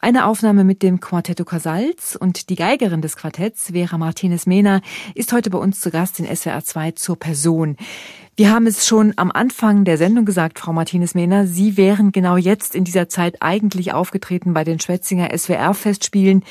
[0.00, 4.82] Eine Aufnahme mit dem Quartetto Casals und die Geigerin des Quartetts, Vera Martinez-Mena,
[5.14, 7.78] ist heute bei uns zu Gast in SWR 2 zur Person.
[8.36, 12.74] Wir haben es schon am Anfang der Sendung gesagt, Frau Martinez-Mehner, Sie wären genau jetzt
[12.74, 16.44] in dieser Zeit eigentlich aufgetreten bei den Schwetzinger SWR-Festspielen.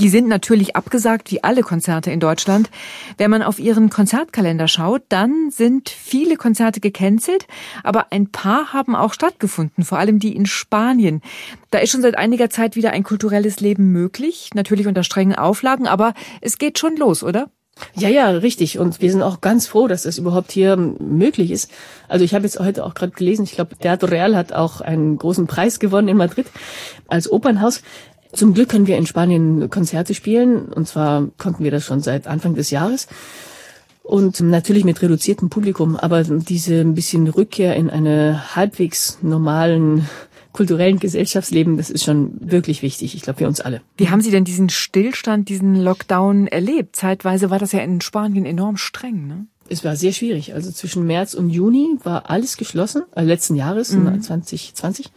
[0.00, 2.70] Die sind natürlich abgesagt, wie alle Konzerte in Deutschland.
[3.18, 7.46] Wenn man auf ihren Konzertkalender schaut, dann sind viele Konzerte gecancelt,
[7.84, 11.20] aber ein paar haben auch stattgefunden, vor allem die in Spanien.
[11.70, 15.86] Da ist schon seit einiger Zeit wieder ein kulturelles Leben möglich, natürlich unter strengen Auflagen,
[15.86, 17.50] aber es geht schon los, oder?
[17.94, 18.78] Ja, ja, richtig.
[18.78, 21.70] Und wir sind auch ganz froh, dass das überhaupt hier möglich ist.
[22.08, 25.18] Also ich habe jetzt heute auch gerade gelesen, ich glaube, Teatro Real hat auch einen
[25.18, 26.46] großen Preis gewonnen in Madrid
[27.08, 27.82] als Opernhaus.
[28.32, 30.66] Zum Glück können wir in Spanien Konzerte spielen.
[30.66, 33.08] Und zwar konnten wir das schon seit Anfang des Jahres.
[34.02, 35.96] Und natürlich mit reduziertem Publikum.
[35.96, 40.08] Aber diese ein bisschen Rückkehr in eine halbwegs normalen
[40.52, 43.14] kulturellen Gesellschaftsleben, das ist schon wirklich wichtig.
[43.14, 43.82] Ich glaube, für uns alle.
[43.96, 46.96] Wie haben Sie denn diesen Stillstand, diesen Lockdown erlebt?
[46.96, 49.46] Zeitweise war das ja in Spanien enorm streng, ne?
[49.68, 50.52] Es war sehr schwierig.
[50.52, 54.20] Also zwischen März und Juni war alles geschlossen, also letzten Jahres, mhm.
[54.20, 55.12] 2020.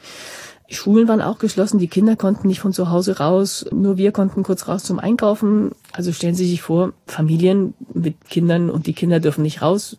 [0.74, 4.44] Schulen waren auch geschlossen, die Kinder konnten nicht von zu Hause raus, nur wir konnten
[4.44, 5.72] kurz raus zum Einkaufen.
[5.92, 9.98] Also stellen Sie sich vor, Familien mit Kindern und die Kinder dürfen nicht raus,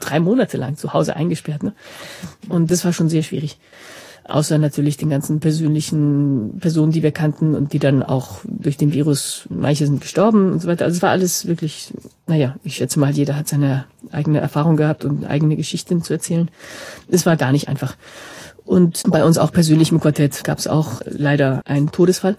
[0.00, 1.62] drei Monate lang zu Hause eingesperrt.
[1.62, 1.74] Ne?
[2.48, 3.58] Und das war schon sehr schwierig.
[4.24, 8.92] Außer natürlich den ganzen persönlichen Personen, die wir kannten und die dann auch durch den
[8.92, 10.84] Virus, manche sind gestorben und so weiter.
[10.84, 11.92] Also es war alles wirklich,
[12.28, 16.48] naja, ich schätze mal, jeder hat seine eigene Erfahrung gehabt und eigene Geschichten zu erzählen.
[17.08, 17.96] Es war gar nicht einfach.
[18.70, 22.36] Und bei uns auch persönlich im Quartett gab es auch leider einen Todesfall,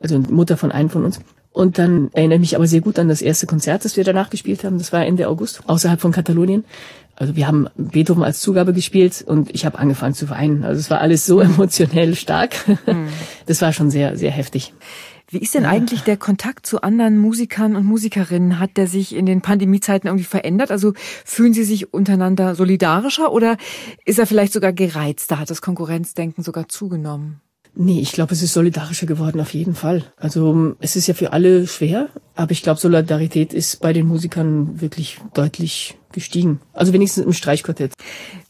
[0.00, 1.20] also Mutter von einem von uns.
[1.50, 4.28] Und dann erinnere ich mich aber sehr gut an das erste Konzert, das wir danach
[4.28, 4.76] gespielt haben.
[4.76, 6.64] Das war Ende August, außerhalb von Katalonien.
[7.16, 10.62] Also wir haben Beethoven als Zugabe gespielt und ich habe angefangen zu weinen.
[10.62, 12.54] Also es war alles so emotionell stark.
[12.86, 13.08] Mhm.
[13.46, 14.74] Das war schon sehr, sehr heftig.
[15.32, 18.58] Wie ist denn eigentlich der Kontakt zu anderen Musikern und Musikerinnen?
[18.58, 20.70] Hat der sich in den Pandemiezeiten irgendwie verändert?
[20.70, 20.92] Also
[21.24, 23.56] fühlen Sie sich untereinander solidarischer oder
[24.04, 25.38] ist er vielleicht sogar gereizter?
[25.38, 27.40] Hat das Konkurrenzdenken sogar zugenommen?
[27.74, 30.04] Nee, ich glaube, es ist solidarischer geworden auf jeden Fall.
[30.16, 34.80] Also es ist ja für alle schwer, aber ich glaube, Solidarität ist bei den Musikern
[34.80, 36.60] wirklich deutlich gestiegen.
[36.74, 37.94] Also wenigstens im Streichquartett.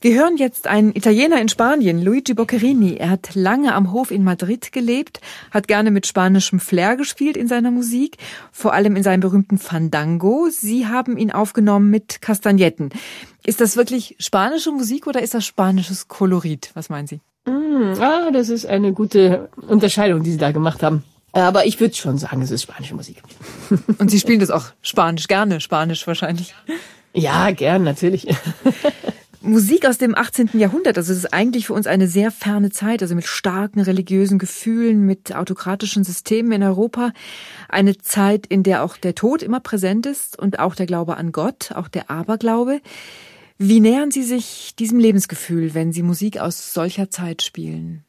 [0.00, 2.96] Wir hören jetzt einen Italiener in Spanien, Luigi Boccherini.
[2.96, 5.20] Er hat lange am Hof in Madrid gelebt,
[5.52, 8.16] hat gerne mit spanischem Flair gespielt in seiner Musik,
[8.50, 10.48] vor allem in seinem berühmten Fandango.
[10.50, 12.90] Sie haben ihn aufgenommen mit Kastagnetten.
[13.46, 16.72] Ist das wirklich spanische Musik oder ist das spanisches Kolorit?
[16.74, 17.20] Was meinen Sie?
[17.44, 21.04] Mm, ah, das ist eine gute Unterscheidung, die Sie da gemacht haben.
[21.32, 23.22] Aber ich würde schon sagen, es ist spanische Musik.
[23.98, 26.54] Und Sie spielen das auch Spanisch, gerne Spanisch wahrscheinlich.
[27.14, 28.26] Ja, gern, natürlich.
[29.44, 30.50] Musik aus dem 18.
[30.52, 34.38] Jahrhundert, also es ist eigentlich für uns eine sehr ferne Zeit, also mit starken religiösen
[34.38, 37.10] Gefühlen, mit autokratischen Systemen in Europa.
[37.68, 41.32] Eine Zeit, in der auch der Tod immer präsent ist und auch der Glaube an
[41.32, 42.80] Gott, auch der Aberglaube.
[43.64, 48.02] Wie nähern Sie sich diesem Lebensgefühl, wenn Sie Musik aus solcher Zeit spielen?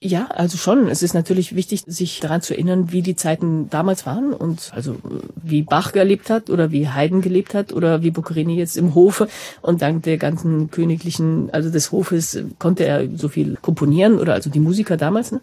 [0.00, 0.88] Ja, also schon.
[0.88, 4.96] Es ist natürlich wichtig, sich daran zu erinnern, wie die Zeiten damals waren und also
[5.42, 9.28] wie Bach gelebt hat oder wie Haydn gelebt hat oder wie Boccherini jetzt im Hofe
[9.60, 14.48] und dank der ganzen königlichen, also des Hofes konnte er so viel komponieren oder also
[14.48, 15.42] die Musiker damals, ne,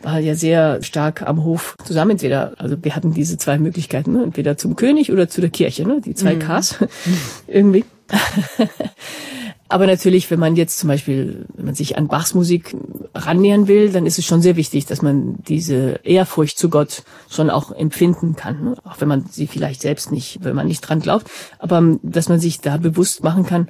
[0.00, 2.12] war ja sehr stark am Hof zusammen.
[2.12, 5.86] Entweder, also wir hatten diese zwei Möglichkeiten, ne, entweder zum König oder zu der Kirche,
[5.86, 6.40] ne, die zwei mhm.
[6.40, 6.76] Ks
[7.46, 7.84] irgendwie.
[9.68, 12.76] Aber natürlich, wenn man jetzt zum Beispiel, wenn man sich an Bachs Musik
[13.14, 17.50] rannähern will, dann ist es schon sehr wichtig, dass man diese Ehrfurcht zu Gott schon
[17.50, 18.62] auch empfinden kann.
[18.62, 18.76] Ne?
[18.84, 21.28] Auch wenn man sie vielleicht selbst nicht, wenn man nicht dran glaubt,
[21.58, 23.68] aber dass man sich da bewusst machen kann,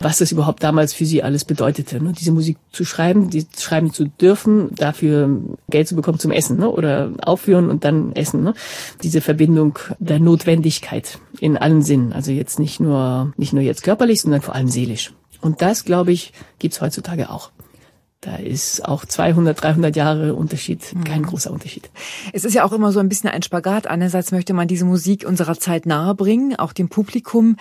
[0.00, 2.12] was das überhaupt damals für sie alles bedeutete, ne?
[2.18, 5.40] diese Musik zu schreiben, die schreiben zu dürfen, dafür
[5.70, 6.70] Geld zu bekommen zum Essen ne?
[6.70, 8.42] oder aufführen und dann essen.
[8.42, 8.54] Ne?
[9.02, 14.22] Diese Verbindung der Notwendigkeit in allen Sinnen, also jetzt nicht nur nicht nur jetzt körperlich,
[14.22, 15.12] sondern vor allem seelisch.
[15.40, 17.50] Und das, glaube ich, gibt's heutzutage auch.
[18.20, 21.26] Da ist auch 200, 300 Jahre Unterschied kein mhm.
[21.26, 21.88] großer Unterschied.
[22.32, 23.86] Es ist ja auch immer so ein bisschen ein Spagat.
[23.86, 27.56] Einerseits möchte man diese Musik unserer Zeit nahebringen, auch dem Publikum,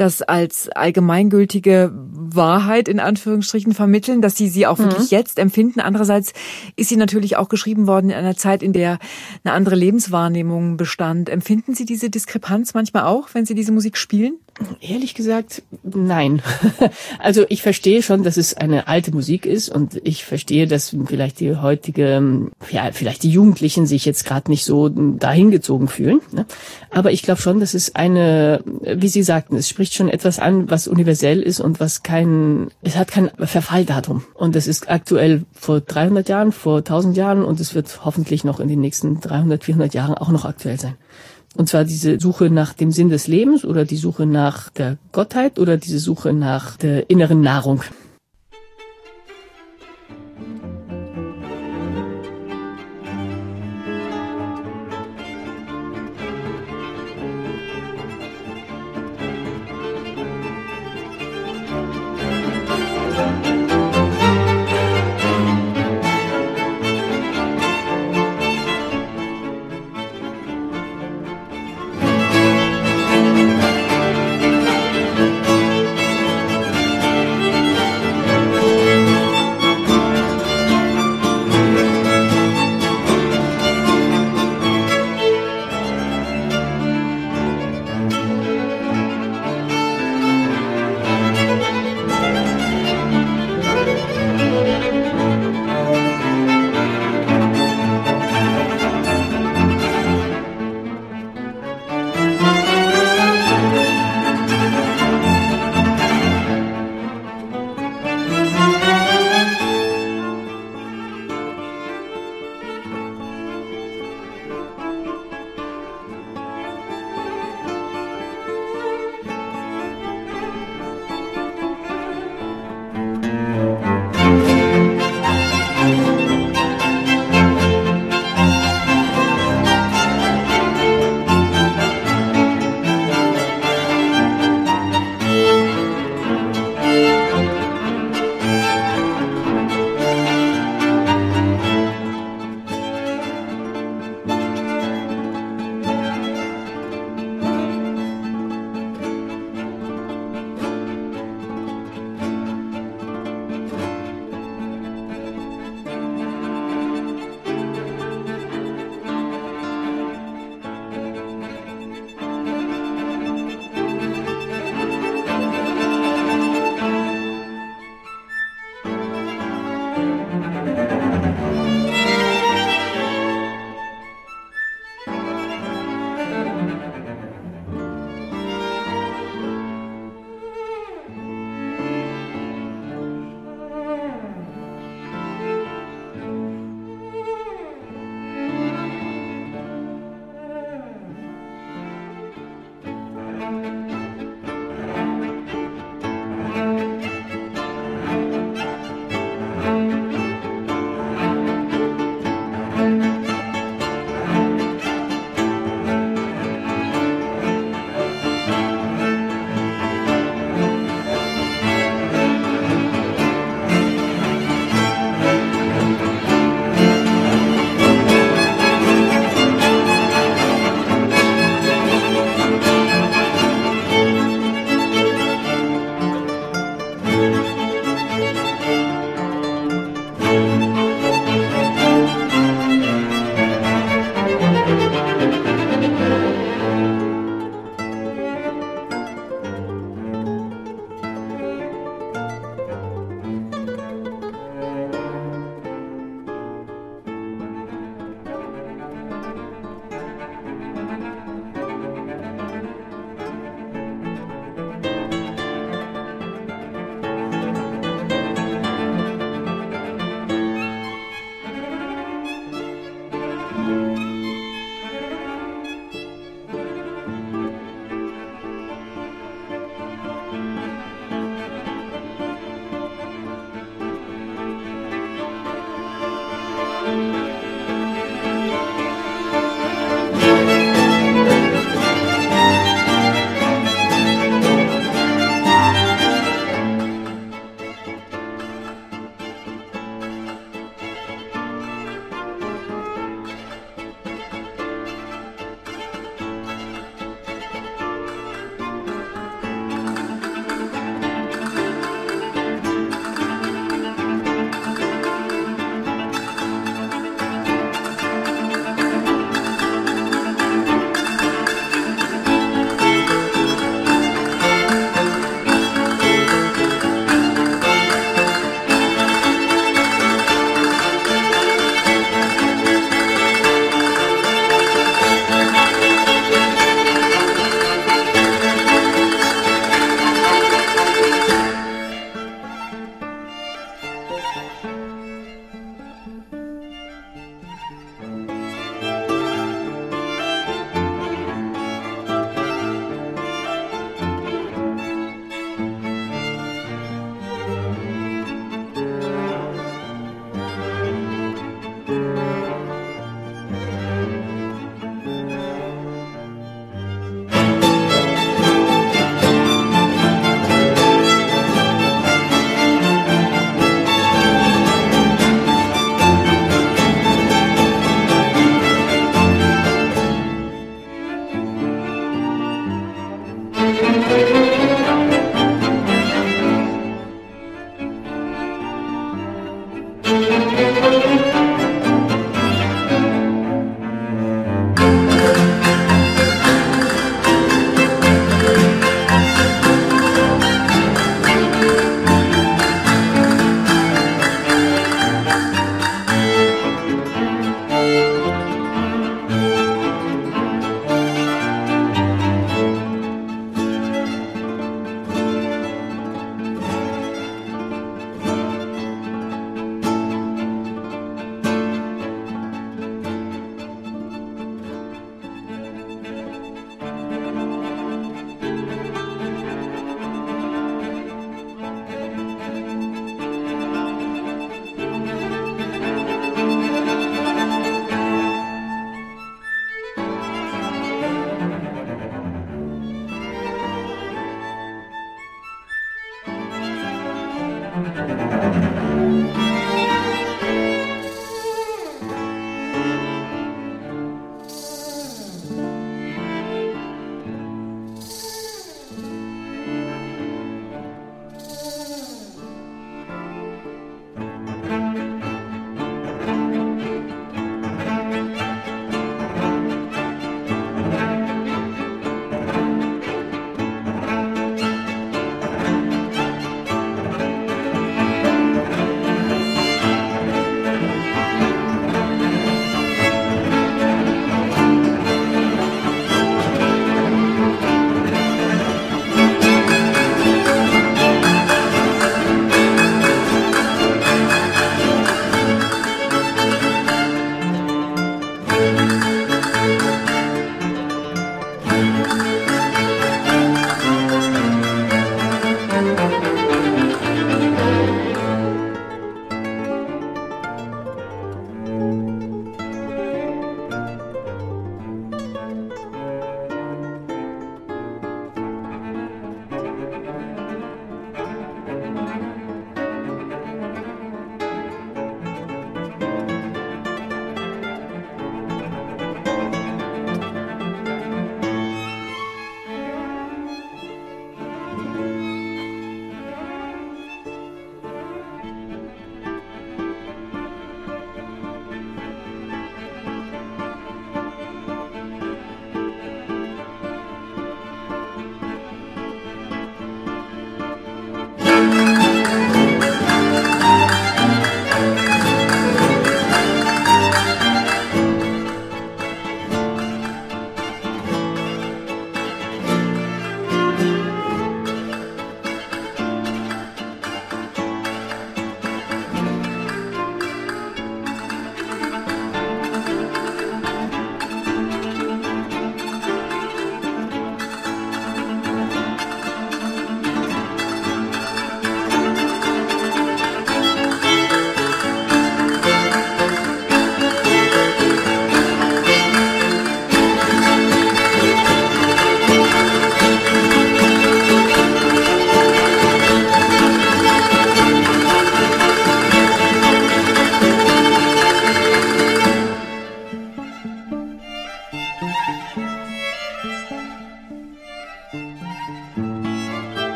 [0.00, 5.16] das als allgemeingültige Wahrheit in Anführungsstrichen vermitteln, dass sie sie auch wirklich mhm.
[5.16, 5.80] jetzt empfinden.
[5.80, 6.32] Andererseits
[6.76, 8.98] ist sie natürlich auch geschrieben worden in einer Zeit, in der
[9.44, 11.28] eine andere Lebenswahrnehmung bestand.
[11.28, 14.34] Empfinden Sie diese Diskrepanz manchmal auch, wenn Sie diese Musik spielen?
[14.80, 16.42] Ehrlich gesagt, nein.
[17.18, 21.40] Also ich verstehe schon, dass es eine alte Musik ist und ich verstehe, dass vielleicht
[21.40, 26.20] die heutige, ja, vielleicht die Jugendlichen sich jetzt gerade nicht so dahingezogen fühlen.
[26.32, 26.46] Ne?
[26.90, 30.70] Aber ich glaube schon, dass es eine, wie Sie sagten, es spricht schon etwas an,
[30.70, 34.22] was universell ist und was kein, es hat kein Verfalldatum.
[34.34, 38.60] Und es ist aktuell vor 300 Jahren, vor 1000 Jahren und es wird hoffentlich noch
[38.60, 40.94] in den nächsten 300, 400 Jahren auch noch aktuell sein.
[41.56, 45.58] Und zwar diese Suche nach dem Sinn des Lebens oder die Suche nach der Gottheit
[45.58, 47.82] oder diese Suche nach der inneren Nahrung.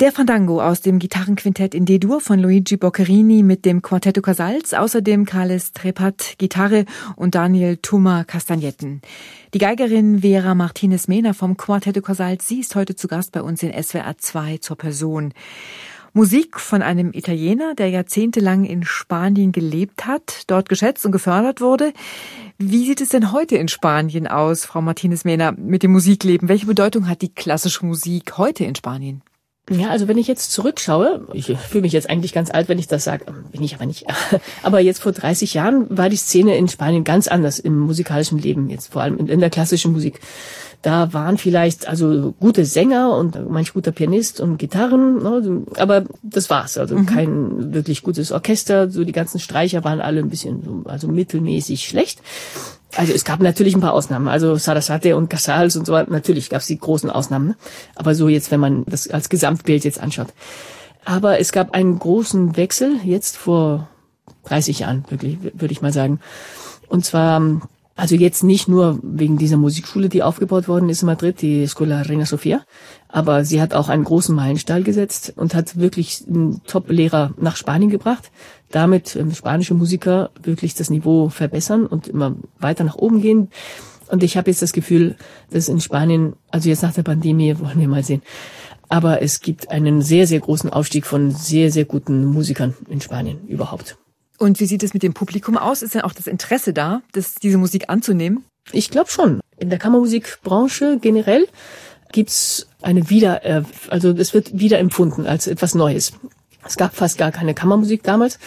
[0.00, 5.26] Der Fandango aus dem Gitarrenquintett in D-Dur von Luigi Boccherini mit dem Quartetto Casals, außerdem
[5.26, 6.86] Carles Trepat Gitarre
[7.16, 9.02] und Daniel Tuma Castagnetten.
[9.52, 13.62] Die Geigerin Vera Martinez Mena vom Quartetto Casals, sie ist heute zu Gast bei uns
[13.62, 15.34] in SWR 2 zur Person.
[16.14, 21.92] Musik von einem Italiener, der jahrzehntelang in Spanien gelebt hat, dort geschätzt und gefördert wurde.
[22.56, 26.48] Wie sieht es denn heute in Spanien aus, Frau Martinez-Mehner, mit dem Musikleben?
[26.48, 29.20] Welche Bedeutung hat die klassische Musik heute in Spanien?
[29.70, 32.88] Ja, also wenn ich jetzt zurückschaue, ich fühle mich jetzt eigentlich ganz alt, wenn ich
[32.88, 34.04] das sage, bin ich aber nicht.
[34.62, 38.68] Aber jetzt vor 30 Jahren war die Szene in Spanien ganz anders im musikalischen Leben,
[38.68, 40.20] jetzt vor allem in, der klassischen Musik.
[40.82, 46.50] Da waren vielleicht also gute Sänger und manch guter Pianist und Gitarren, ne, aber das
[46.50, 46.76] war's.
[46.76, 47.06] Also mhm.
[47.06, 48.90] kein wirklich gutes Orchester.
[48.90, 52.20] So die ganzen Streicher waren alle ein bisschen also mittelmäßig schlecht.
[52.96, 54.28] Also es gab natürlich ein paar Ausnahmen.
[54.28, 56.10] Also Sarasate und Casals und so weiter.
[56.10, 57.48] Natürlich gab es die großen Ausnahmen.
[57.48, 57.56] Ne?
[57.94, 60.28] Aber so jetzt, wenn man das als Gesamtbild jetzt anschaut.
[61.04, 63.88] Aber es gab einen großen Wechsel jetzt vor
[64.44, 66.20] 30 Jahren, wirklich, würde ich mal sagen.
[66.88, 67.40] Und zwar
[68.00, 72.00] also jetzt nicht nur wegen dieser Musikschule, die aufgebaut worden ist in Madrid, die Escola
[72.00, 72.62] Reina Sofia,
[73.12, 77.90] aber sie hat auch einen großen Meilenstein gesetzt und hat wirklich einen Top-Lehrer nach Spanien
[77.90, 78.30] gebracht,
[78.70, 83.48] damit ähm, spanische Musiker wirklich das Niveau verbessern und immer weiter nach oben gehen.
[84.08, 85.16] Und ich habe jetzt das Gefühl,
[85.50, 88.22] dass in Spanien, also jetzt nach der Pandemie, wollen wir mal sehen,
[88.88, 93.46] aber es gibt einen sehr, sehr großen Aufstieg von sehr, sehr guten Musikern in Spanien
[93.46, 93.96] überhaupt.
[94.38, 95.82] Und wie sieht es mit dem Publikum aus?
[95.82, 98.44] Ist denn auch das Interesse da, das, diese Musik anzunehmen?
[98.72, 99.40] Ich glaube schon.
[99.58, 101.46] In der Kammermusikbranche generell
[102.10, 106.12] gibt's eine wieder, äh, also es wird wieder empfunden als etwas Neues.
[106.66, 108.38] Es gab fast gar keine Kammermusik damals.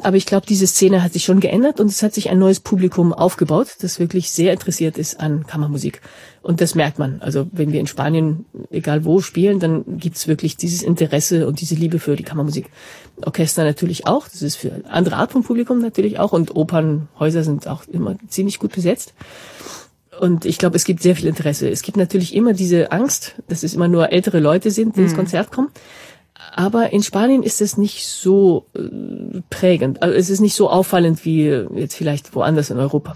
[0.00, 2.60] Aber ich glaube, diese Szene hat sich schon geändert und es hat sich ein neues
[2.60, 6.00] Publikum aufgebaut, das wirklich sehr interessiert ist an Kammermusik.
[6.40, 7.20] Und das merkt man.
[7.20, 11.74] Also wenn wir in Spanien, egal wo, spielen, dann gibt's wirklich dieses Interesse und diese
[11.74, 12.70] Liebe für die Kammermusik.
[13.24, 14.26] Orchester natürlich auch.
[14.28, 16.32] Das ist für andere Art von Publikum natürlich auch.
[16.32, 19.12] Und Opernhäuser sind auch immer ziemlich gut besetzt.
[20.20, 21.68] Und ich glaube, es gibt sehr viel Interesse.
[21.68, 25.12] Es gibt natürlich immer diese Angst, dass es immer nur ältere Leute sind, die ins
[25.12, 25.16] mhm.
[25.16, 25.70] Konzert kommen.
[26.54, 30.02] Aber in Spanien ist es nicht so äh, prägend.
[30.02, 33.14] Also es ist nicht so auffallend wie jetzt vielleicht woanders in Europa.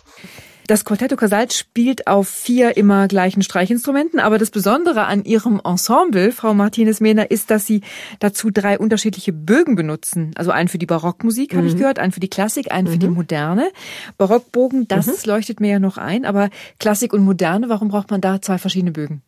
[0.66, 6.32] Das Quartetto Casal spielt auf vier immer gleichen Streichinstrumenten, aber das Besondere an ihrem Ensemble,
[6.32, 7.82] Frau Martinez-Mehner, ist, dass sie
[8.18, 10.32] dazu drei unterschiedliche Bögen benutzen.
[10.34, 11.58] Also einen für die Barockmusik, mhm.
[11.58, 12.92] habe ich gehört, einen für die Klassik, einen mhm.
[12.92, 13.14] für die mhm.
[13.14, 13.70] Moderne.
[14.18, 15.30] Barockbogen, das mhm.
[15.30, 16.50] leuchtet mir ja noch ein, aber
[16.80, 19.22] Klassik und Moderne, warum braucht man da zwei verschiedene Bögen?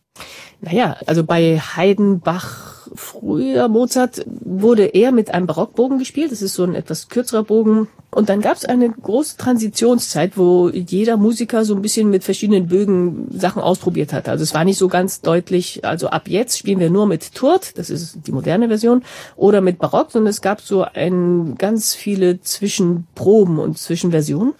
[0.59, 6.31] Naja, also bei Haydn, Bach, früher Mozart wurde eher mit einem Barockbogen gespielt.
[6.31, 7.87] Das ist so ein etwas kürzerer Bogen.
[8.11, 12.67] Und dann gab es eine große Transitionszeit, wo jeder Musiker so ein bisschen mit verschiedenen
[12.67, 14.27] Bögen Sachen ausprobiert hat.
[14.27, 17.77] Also es war nicht so ganz deutlich, also ab jetzt spielen wir nur mit Tourt,
[17.77, 19.03] das ist die moderne Version,
[19.35, 24.53] oder mit Barock, sondern es gab so ein ganz viele Zwischenproben und Zwischenversionen.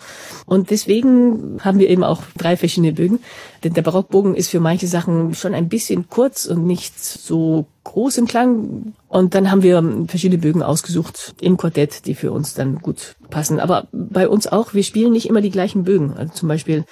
[0.46, 3.20] Und deswegen haben wir eben auch drei verschiedene Bögen.
[3.64, 8.18] Denn der Barockbogen ist für manche Sachen schon ein bisschen kurz und nicht so groß
[8.18, 8.94] im Klang.
[9.08, 13.60] Und dann haben wir verschiedene Bögen ausgesucht im Quartett, die für uns dann gut passen.
[13.60, 16.14] Aber bei uns auch, wir spielen nicht immer die gleichen Bögen.
[16.14, 16.86] Also zum Beispiel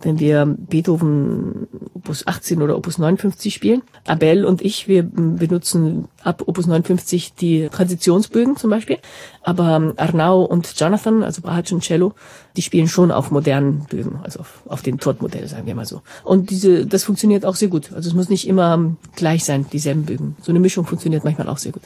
[0.00, 3.82] wenn wir Beethoven Opus 18 oder Opus 59 spielen.
[4.06, 8.98] Abel und ich, wir benutzen ab Opus 59 die Transitionsbögen zum Beispiel.
[9.42, 12.14] Aber Arnau und Jonathan, also Brahatsch und Cello,
[12.56, 16.02] die spielen schon auf modernen Bögen, also auf, auf den Tod-Modell, sagen wir mal so.
[16.24, 17.92] Und diese, das funktioniert auch sehr gut.
[17.92, 20.36] Also es muss nicht immer gleich sein, dieselben Bögen.
[20.42, 21.82] So eine Mischung funktioniert manchmal auch sehr gut.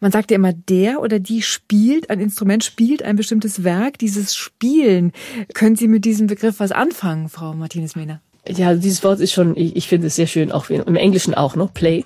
[0.00, 3.98] Man sagt ja immer, der oder die spielt, ein Instrument spielt ein bestimmtes Werk.
[3.98, 5.12] Dieses Spielen,
[5.54, 8.20] können Sie mit diesem Begriff was anfangen, Frau Martinez-Mehner?
[8.48, 11.56] Ja, dieses Wort ist schon, ich, ich finde es sehr schön, auch im Englischen auch,
[11.56, 11.68] ne?
[11.72, 12.04] Play.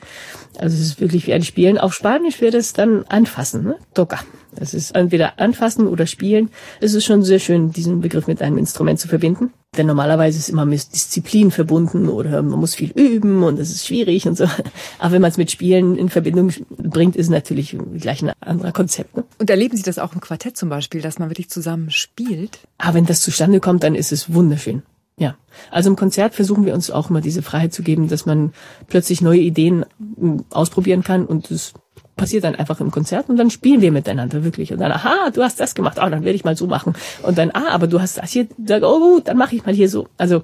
[0.58, 1.78] Also es ist wirklich wie ein Spielen.
[1.78, 3.76] Auf Spanisch wäre das dann anfassen, ne?
[3.94, 4.20] Toca.
[4.56, 6.50] Das ist entweder anfassen oder spielen.
[6.80, 9.52] Es ist schon sehr schön, diesen Begriff mit einem Instrument zu verbinden.
[9.76, 13.86] Denn normalerweise ist immer mit Disziplin verbunden oder man muss viel üben und es ist
[13.86, 14.44] schwierig und so.
[14.98, 18.72] Aber wenn man es mit Spielen in Verbindung bringt, ist es natürlich gleich ein anderer
[18.72, 19.16] Konzept.
[19.16, 19.24] Ne?
[19.38, 22.60] Und erleben Sie das auch im Quartett zum Beispiel, dass man wirklich zusammen spielt?
[22.78, 24.82] Aber wenn das zustande kommt, dann ist es wunderschön.
[25.16, 25.36] Ja,
[25.70, 28.52] also im Konzert versuchen wir uns auch immer diese Freiheit zu geben, dass man
[28.88, 29.86] plötzlich neue Ideen
[30.18, 31.72] hm, ausprobieren kann und es
[32.16, 35.42] passiert dann einfach im Konzert und dann spielen wir miteinander wirklich und dann aha du
[35.42, 38.00] hast das gemacht oh dann werde ich mal so machen und dann ah aber du
[38.00, 38.46] hast das hier
[38.82, 40.42] oh gut dann mache ich mal hier so also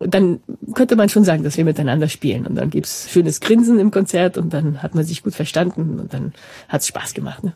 [0.00, 0.40] dann
[0.74, 2.46] könnte man schon sagen, dass wir miteinander spielen.
[2.46, 6.14] Und dann gibt's schönes Grinsen im Konzert und dann hat man sich gut verstanden und
[6.14, 6.32] dann
[6.68, 7.44] hat's Spaß gemacht.
[7.44, 7.52] Ne?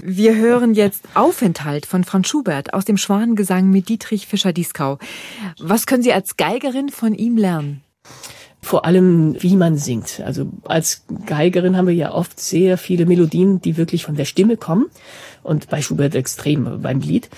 [0.00, 4.98] Wir hören jetzt Aufenthalt von Franz Schubert aus dem Schwanengesang mit Dietrich Fischer-Dieskau.
[5.58, 7.82] Was können Sie als Geigerin von ihm lernen?
[8.60, 10.20] Vor allem, wie man singt.
[10.24, 14.56] Also als Geigerin haben wir ja oft sehr viele Melodien, die wirklich von der Stimme
[14.56, 14.86] kommen
[15.42, 17.28] und bei Schubert extrem beim Lied.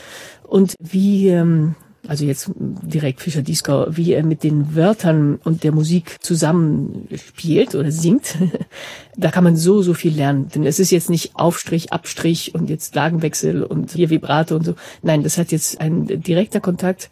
[0.43, 1.75] Und wie ähm,
[2.09, 7.75] also jetzt direkt Fischer Dieskau, wie er mit den Wörtern und der Musik zusammen spielt
[7.75, 8.37] oder singt,
[9.17, 10.49] da kann man so, so viel lernen.
[10.55, 14.75] Denn es ist jetzt nicht Aufstrich, Abstrich und jetzt Lagenwechsel und hier Vibrato und so.
[15.03, 17.11] Nein, das hat jetzt ein direkter Kontakt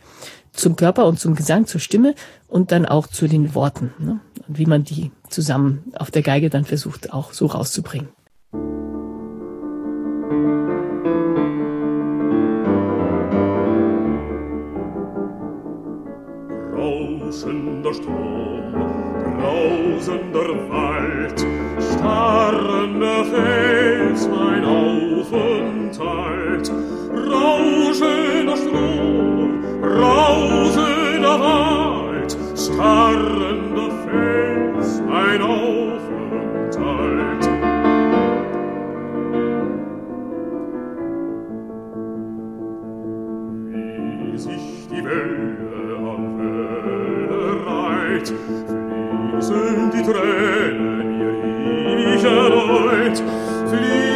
[0.59, 2.15] zum Körper und zum Gesang, zur Stimme
[2.49, 3.93] und dann auch zu den Worten.
[3.99, 4.21] Ne?
[4.47, 8.09] Und wie man die zusammen auf der Geige dann versucht, auch so rauszubringen.
[16.75, 18.73] Rauschender Strom,
[19.39, 21.47] brausender Wald,
[21.93, 26.29] starrender Fels, mein Aufenthalt.
[27.13, 29.48] Rauschender Strom,
[29.89, 35.89] brausender Wald, starrender Fels, ein Aufenthalt.
[44.21, 48.29] Wie sich die Welle an Welle reiht,
[49.31, 51.35] fließen die Tränen ihr
[51.97, 53.17] Riecherleut,
[53.67, 54.08] fließen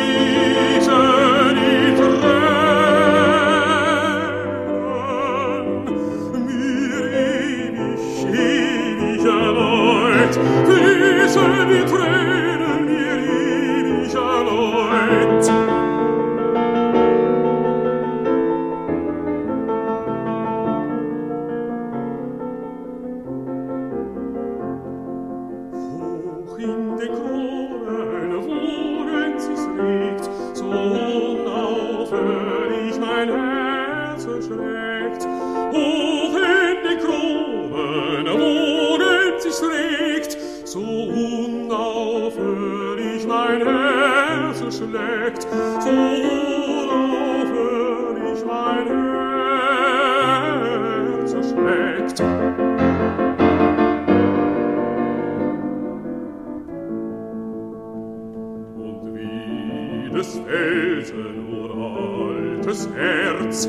[61.12, 63.68] Felsen uraltes Herz,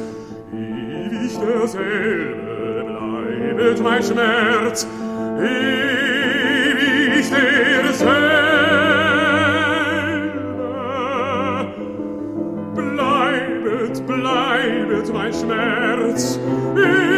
[0.53, 4.87] ewig derselbe bleibet mein Schmerz,
[5.39, 8.15] ewig derselbe.
[12.75, 16.39] Bleibet, bleibet mein Schmerz,
[16.75, 17.12] ewig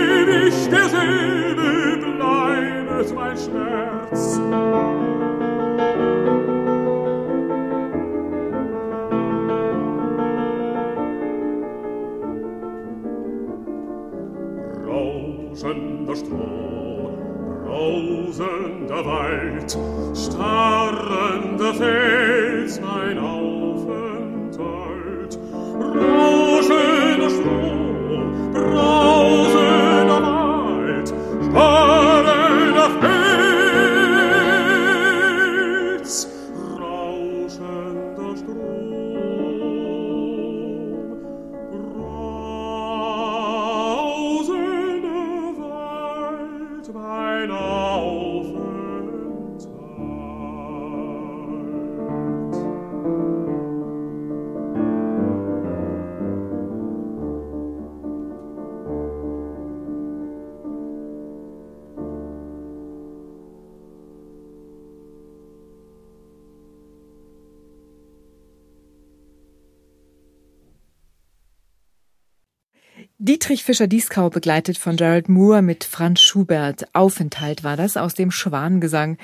[73.26, 76.86] Dietrich Fischer-Dieskau begleitet von Gerald Moore mit Franz Schubert.
[76.94, 79.18] Aufenthalt war das aus dem Schwanengesang.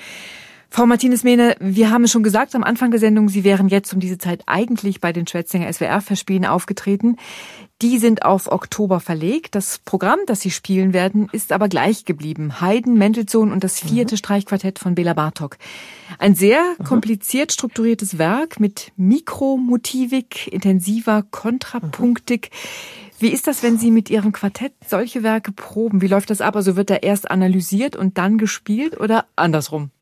[0.70, 4.00] Frau Martinez-Mehne, wir haben es schon gesagt am Anfang der Sendung, Sie wären jetzt um
[4.00, 7.16] diese Zeit eigentlich bei den Schwetzinger SWR-Verspielen aufgetreten.
[7.80, 9.54] Die sind auf Oktober verlegt.
[9.54, 12.60] Das Programm, das Sie spielen werden, ist aber gleich geblieben.
[12.60, 15.58] Haydn, Mendelssohn und das vierte Streichquartett von Bela Bartok.
[16.18, 22.50] Ein sehr kompliziert strukturiertes Werk mit Mikromotivik, intensiver Kontrapunktik.
[23.22, 26.02] Wie ist das, wenn Sie mit Ihrem Quartett solche Werke proben?
[26.02, 26.56] Wie läuft das ab?
[26.56, 29.92] Also wird da erst analysiert und dann gespielt oder andersrum?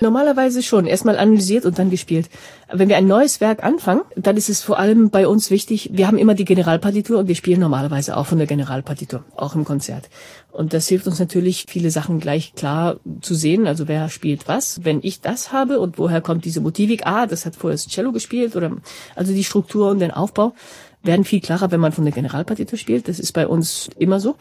[0.00, 0.86] Normalerweise schon.
[0.86, 2.30] Erstmal analysiert und dann gespielt.
[2.72, 6.06] Wenn wir ein neues Werk anfangen, dann ist es vor allem bei uns wichtig, wir
[6.06, 10.08] haben immer die Generalpartitur und wir spielen normalerweise auch von der Generalpartitur, auch im Konzert.
[10.52, 13.66] Und das hilft uns natürlich, viele Sachen gleich klar zu sehen.
[13.66, 14.84] Also wer spielt was.
[14.84, 17.04] Wenn ich das habe und woher kommt diese Motivik?
[17.04, 18.70] Ah, das hat vorher das Cello gespielt oder,
[19.16, 20.54] also die Struktur und den Aufbau
[21.02, 23.08] werden viel klarer, wenn man von der Generalpartitur spielt.
[23.08, 24.36] Das ist bei uns immer so.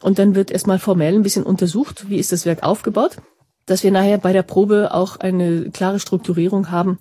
[0.00, 3.18] Und dann wird erstmal formell ein bisschen untersucht, wie ist das Werk aufgebaut
[3.66, 6.98] dass wir nachher bei der Probe auch eine klare Strukturierung haben,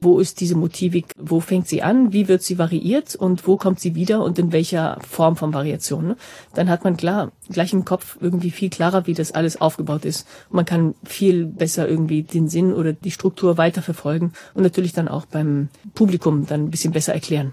[0.00, 3.80] wo ist diese Motivik, wo fängt sie an, wie wird sie variiert und wo kommt
[3.80, 6.06] sie wieder und in welcher Form von Variation.
[6.06, 6.16] Ne?
[6.54, 10.26] Dann hat man klar, gleich im Kopf irgendwie viel klarer, wie das alles aufgebaut ist.
[10.50, 15.26] Man kann viel besser irgendwie den Sinn oder die Struktur weiterverfolgen und natürlich dann auch
[15.26, 17.52] beim Publikum dann ein bisschen besser erklären.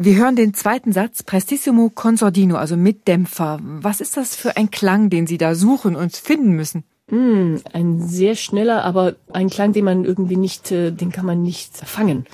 [0.00, 3.58] Wir hören den zweiten Satz, Prestissimo Consordino, also mit Dämpfer.
[3.60, 6.84] Was ist das für ein Klang, den Sie da suchen und finden müssen?
[7.10, 11.42] Mm, ein sehr schneller, aber ein Klang, den man irgendwie nicht, äh, den kann man
[11.42, 12.26] nicht fangen.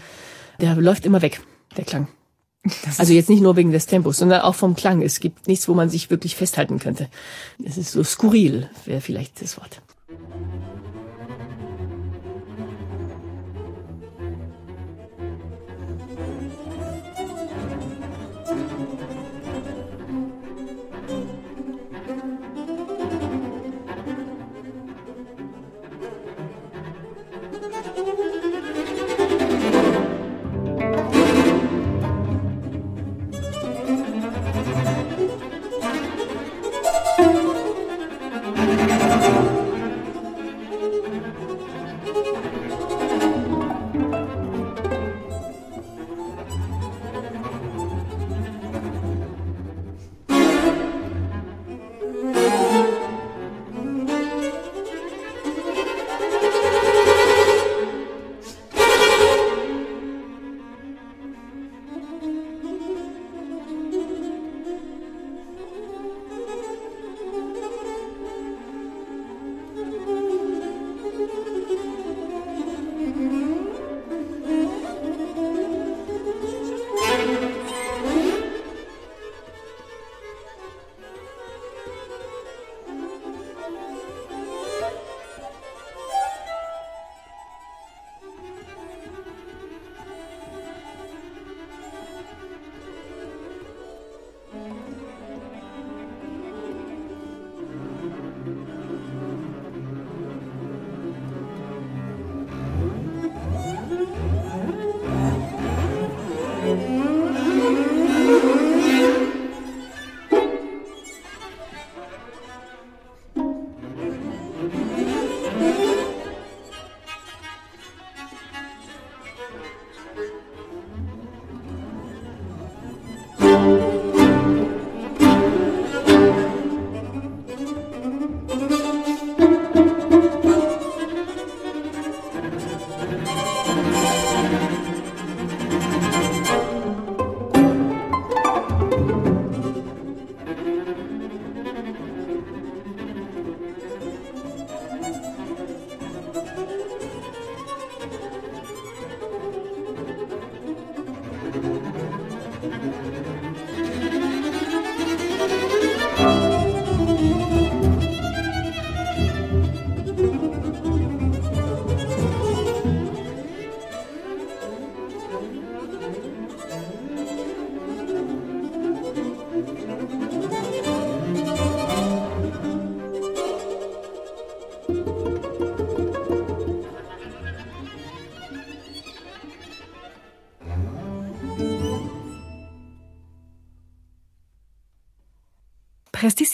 [0.60, 1.40] Der läuft immer weg,
[1.78, 2.08] der Klang.
[2.98, 5.00] Also jetzt nicht nur wegen des Tempos, sondern auch vom Klang.
[5.00, 7.08] Es gibt nichts, wo man sich wirklich festhalten könnte.
[7.64, 9.80] Es ist so skurril, wäre vielleicht das Wort.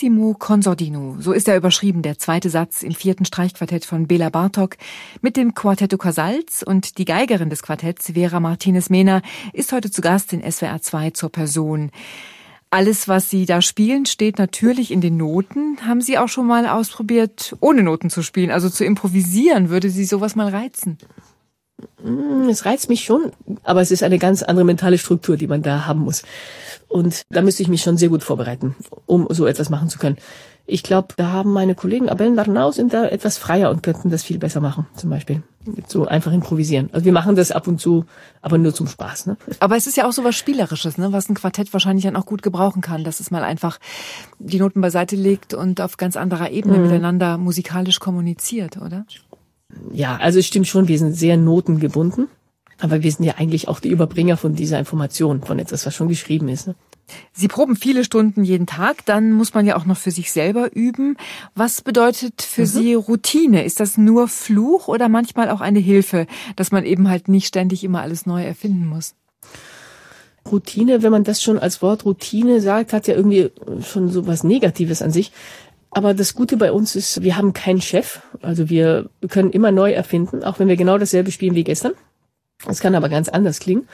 [0.01, 4.78] Prestissimo Consordino, so ist er überschrieben, der zweite Satz im vierten Streichquartett von Bela Bartok
[5.20, 9.20] mit dem Quartetto Casals und die Geigerin des Quartetts, Vera Martinez-Mena,
[9.52, 11.90] ist heute zu Gast in SWR 2 zur Person.
[12.70, 15.77] Alles, was Sie da spielen, steht natürlich in den Noten.
[15.86, 19.68] Haben Sie auch schon mal ausprobiert, ohne Noten zu spielen, also zu improvisieren?
[19.68, 20.97] Würde Sie sowas mal reizen?
[22.02, 23.32] Mm, es reizt mich schon,
[23.64, 26.22] aber es ist eine ganz andere mentale Struktur, die man da haben muss.
[26.90, 28.74] Und da müsste ich mich schon sehr gut vorbereiten,
[29.06, 30.16] um so etwas machen zu können.
[30.66, 34.24] Ich glaube, da haben meine Kollegen Abel Darnau sind da etwas freier und könnten das
[34.24, 35.42] viel besser machen, zum Beispiel.
[35.86, 36.90] So einfach improvisieren.
[36.92, 38.06] Also wir machen das ab und zu,
[38.42, 39.26] aber nur zum Spaß.
[39.26, 39.36] Ne?
[39.60, 41.12] Aber es ist ja auch so was Spielerisches, ne?
[41.12, 43.78] was ein Quartett wahrscheinlich dann auch gut gebrauchen kann, dass es mal einfach
[44.40, 46.82] die Noten beiseite legt und auf ganz anderer Ebene mhm.
[46.84, 49.06] miteinander musikalisch kommuniziert, oder?
[49.92, 52.28] Ja, also es stimmt schon, wir sind sehr notengebunden.
[52.81, 56.09] Aber wir sind ja eigentlich auch die Überbringer von dieser Information, von etwas, was schon
[56.09, 56.66] geschrieben ist.
[56.66, 56.74] Ne?
[57.32, 60.74] Sie proben viele Stunden jeden Tag, dann muss man ja auch noch für sich selber
[60.74, 61.16] üben.
[61.55, 62.66] Was bedeutet für mhm.
[62.66, 63.65] Sie Routine?
[63.65, 66.27] Ist das nur Fluch oder manchmal auch eine Hilfe,
[66.57, 69.15] dass man eben halt nicht ständig immer alles neu erfinden muss?
[70.51, 73.51] Routine, wenn man das schon als Wort Routine sagt, hat ja irgendwie
[73.82, 75.32] schon so was Negatives an sich.
[75.90, 78.20] Aber das Gute bei uns ist, wir haben keinen Chef.
[78.43, 81.93] Also wir können immer neu erfinden, auch wenn wir genau dasselbe spielen wie gestern.
[82.66, 83.89] Es kann aber ganz anders klingen.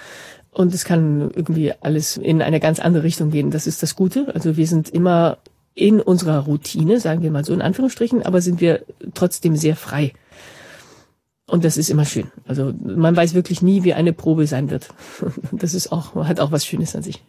[0.51, 3.51] Und es kann irgendwie alles in eine ganz andere Richtung gehen.
[3.51, 4.35] Das ist das Gute.
[4.35, 5.39] Also wir sind immer
[5.75, 8.83] in unserer Routine, sagen wir mal so in Anführungsstrichen, aber sind wir
[9.13, 10.15] trotzdem sehr frei.
[11.47, 12.29] Und das ist immer schön.
[12.47, 14.89] Also man weiß wirklich nie, wie eine Probe sein wird.
[15.53, 17.23] Das ist auch, hat auch was Schönes an sich.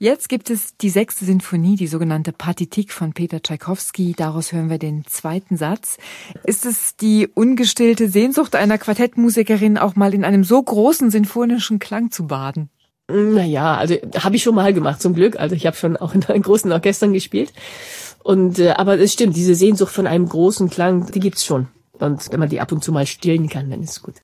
[0.00, 4.14] Jetzt gibt es die sechste Sinfonie, die sogenannte Partitik von Peter Tschaikowski.
[4.16, 5.98] Daraus hören wir den zweiten Satz.
[6.44, 12.12] Ist es die ungestillte Sehnsucht einer Quartettmusikerin, auch mal in einem so großen sinfonischen Klang
[12.12, 12.70] zu baden?
[13.10, 15.36] Naja, also habe ich schon mal gemacht, zum Glück.
[15.36, 17.52] Also ich habe schon auch in großen Orchestern gespielt.
[18.22, 21.66] Und äh, aber es stimmt, diese Sehnsucht von einem großen Klang, die gibt's schon.
[21.98, 24.14] Und wenn man die ab und zu mal stillen kann, dann ist es gut.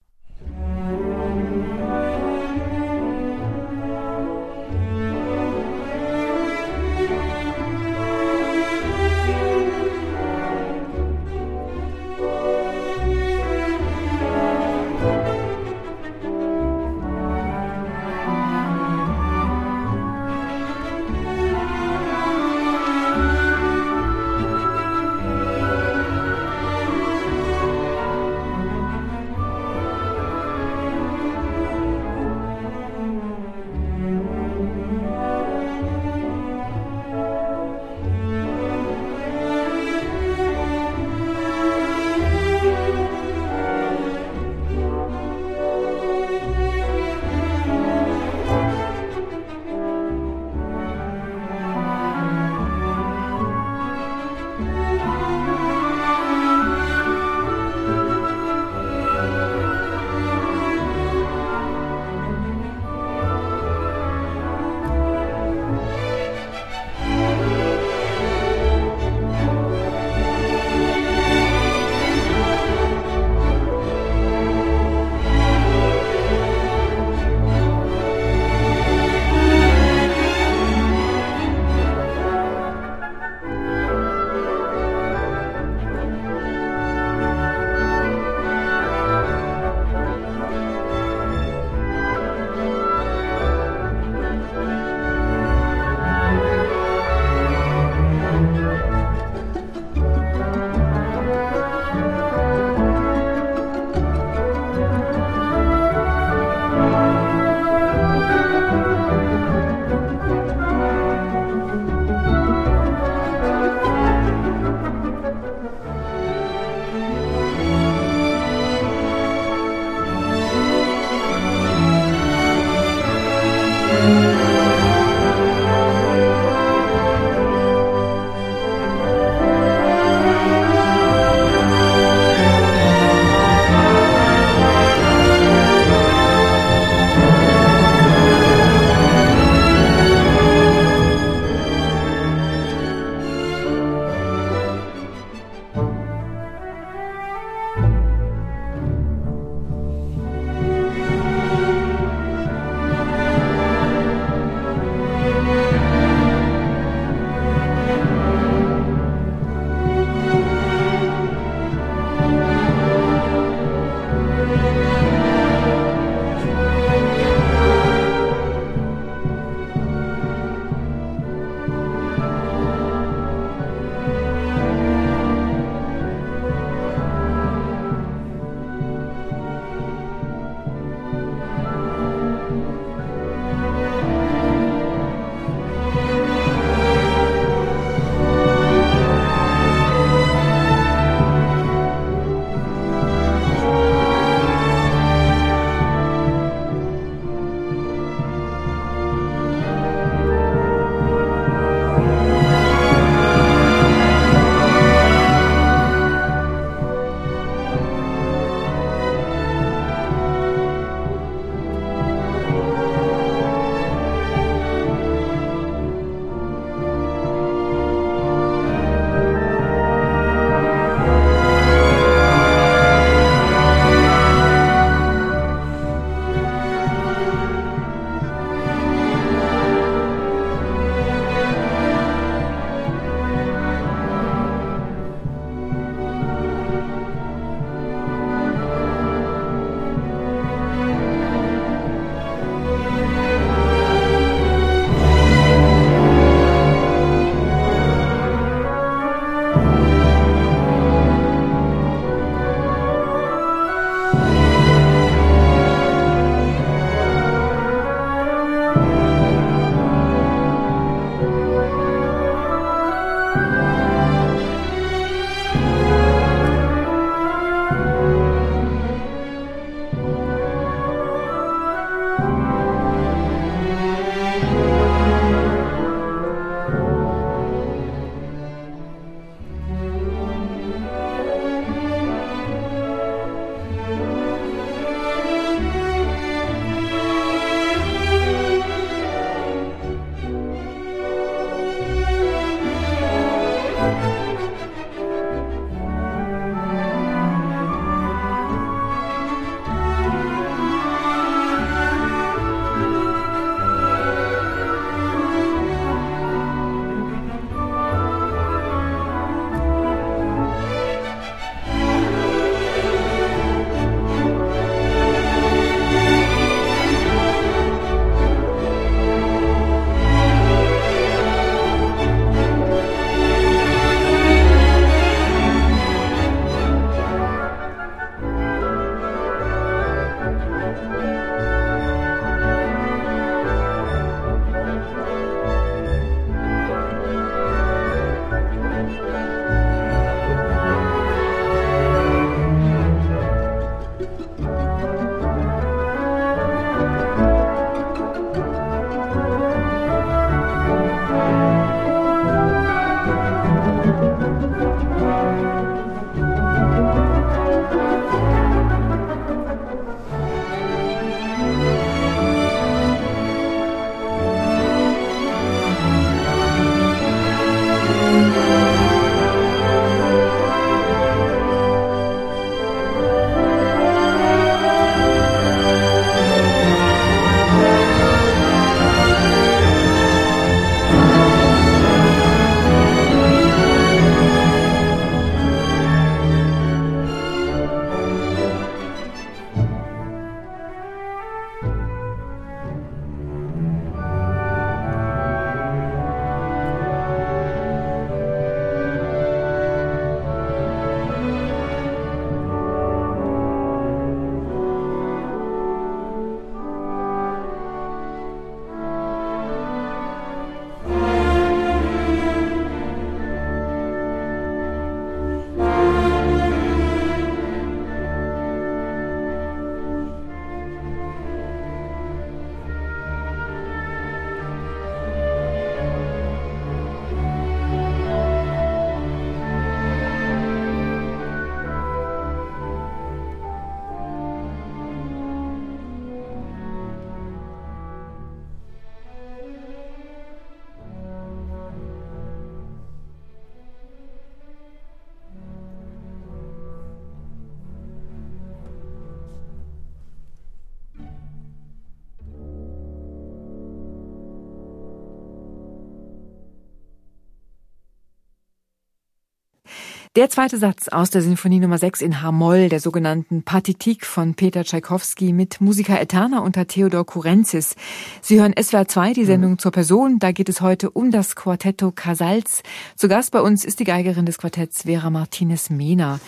[460.16, 464.62] Der zweite Satz aus der Sinfonie Nummer 6 in H-Moll, der sogenannten Partitik von Peter
[464.62, 467.74] Tschaikowski mit Musica Eterna unter Theodor Kurenzis.
[468.20, 469.59] Sie hören SWR 2, die Sendung mhm.
[469.59, 470.20] zur Person.
[470.20, 472.62] Da geht es heute um das Quartetto Casals.
[472.95, 476.20] Zu Gast bei uns ist die Geigerin des Quartetts Vera Martinez-Mehner.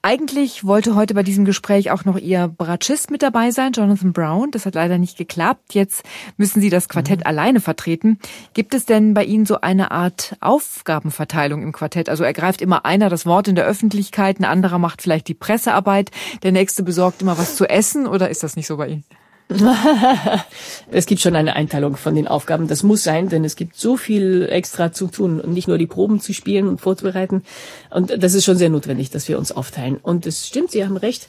[0.00, 4.52] Eigentlich wollte heute bei diesem Gespräch auch noch Ihr Bratschist mit dabei sein, Jonathan Brown.
[4.52, 5.74] Das hat leider nicht geklappt.
[5.74, 6.04] Jetzt
[6.36, 7.26] müssen Sie das Quartett mhm.
[7.26, 8.20] alleine vertreten.
[8.54, 12.08] Gibt es denn bei Ihnen so eine Art Aufgabenverteilung im Quartett?
[12.08, 16.12] Also ergreift immer einer das Wort in der Öffentlichkeit, ein anderer macht vielleicht die Pressearbeit,
[16.44, 19.04] der nächste besorgt immer was zu essen oder ist das nicht so bei Ihnen?
[20.90, 22.68] es gibt schon eine Einteilung von den Aufgaben.
[22.68, 25.86] Das muss sein, denn es gibt so viel extra zu tun und nicht nur die
[25.86, 27.42] Proben zu spielen und vorzubereiten.
[27.90, 29.96] Und das ist schon sehr notwendig, dass wir uns aufteilen.
[29.96, 31.28] Und es stimmt, Sie haben recht.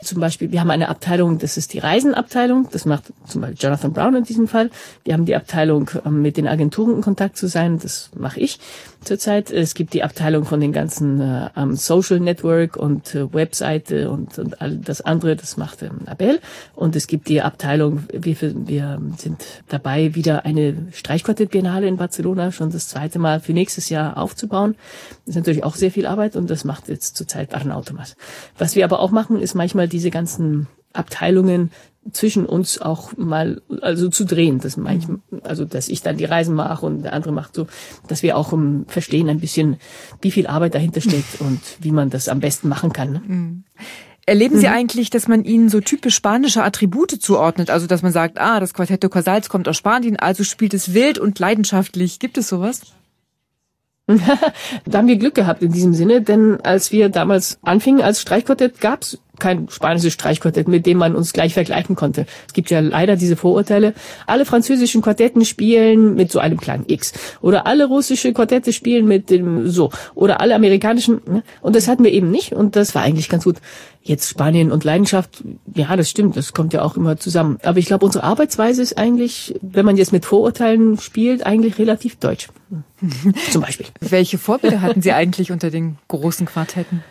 [0.00, 3.92] Zum Beispiel, wir haben eine Abteilung, das ist die Reisenabteilung, das macht zum Beispiel Jonathan
[3.92, 4.70] Brown in diesem Fall.
[5.02, 8.60] Wir haben die Abteilung, ähm, mit den Agenturen in Kontakt zu sein, das mache ich
[9.02, 9.50] zurzeit.
[9.50, 14.60] Es gibt die Abteilung von den ganzen äh, Social Network und äh, Webseite und, und
[14.60, 16.38] all das andere, das macht ähm, Abel.
[16.76, 18.36] Und es gibt die Abteilung, wir,
[18.66, 24.16] wir sind dabei, wieder eine Streichquartett-Biennale in Barcelona schon das zweite Mal für nächstes Jahr
[24.16, 24.74] aufzubauen.
[25.24, 28.16] Das ist natürlich auch sehr viel Arbeit und das macht jetzt zurzeit Arnaud Thomas.
[28.56, 31.70] Was wir aber auch machen, ist manchmal diese ganzen Abteilungen
[32.12, 36.54] zwischen uns auch mal also zu drehen, dass manchmal, also dass ich dann die Reisen
[36.54, 37.66] mache und der andere macht so,
[38.06, 39.76] dass wir auch um, verstehen ein bisschen,
[40.22, 43.12] wie viel Arbeit dahinter steckt und wie man das am besten machen kann.
[43.12, 43.62] Ne?
[44.28, 44.74] Erleben Sie mhm.
[44.74, 47.70] eigentlich, dass man Ihnen so typisch spanische Attribute zuordnet?
[47.70, 51.18] Also, dass man sagt, ah, das Quartetto Casals kommt aus Spanien, also spielt es wild
[51.18, 52.18] und leidenschaftlich.
[52.18, 52.82] Gibt es sowas?
[54.06, 58.82] da haben wir Glück gehabt in diesem Sinne, denn als wir damals anfingen als Streichquartett,
[58.82, 62.26] gab's kein spanisches Streichquartett, mit dem man uns gleich vergleichen konnte.
[62.46, 63.94] Es gibt ja leider diese Vorurteile.
[64.26, 67.12] Alle französischen Quartetten spielen mit so einem kleinen X.
[67.40, 69.90] Oder alle russische Quartette spielen mit dem so.
[70.14, 71.20] Oder alle amerikanischen.
[71.26, 71.42] Ne?
[71.60, 72.52] Und das hatten wir eben nicht.
[72.52, 73.56] Und das war eigentlich ganz gut.
[74.02, 75.44] Jetzt Spanien und Leidenschaft,
[75.74, 77.58] ja, das stimmt, das kommt ja auch immer zusammen.
[77.62, 82.16] Aber ich glaube, unsere Arbeitsweise ist eigentlich, wenn man jetzt mit Vorurteilen spielt, eigentlich relativ
[82.16, 82.48] deutsch.
[83.50, 83.86] Zum Beispiel.
[84.00, 87.02] Welche Vorbilder hatten Sie eigentlich unter den großen Quartetten?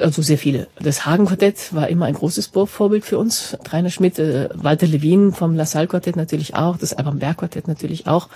[0.00, 0.68] Also sehr viele.
[0.80, 3.56] Das Hagen-Quartett war immer ein großes Vorbild für uns.
[3.70, 8.28] Rainer Schmidt, äh, Walter Levin vom LaSalle-Quartett natürlich auch, das Alban Berg-Quartett natürlich auch.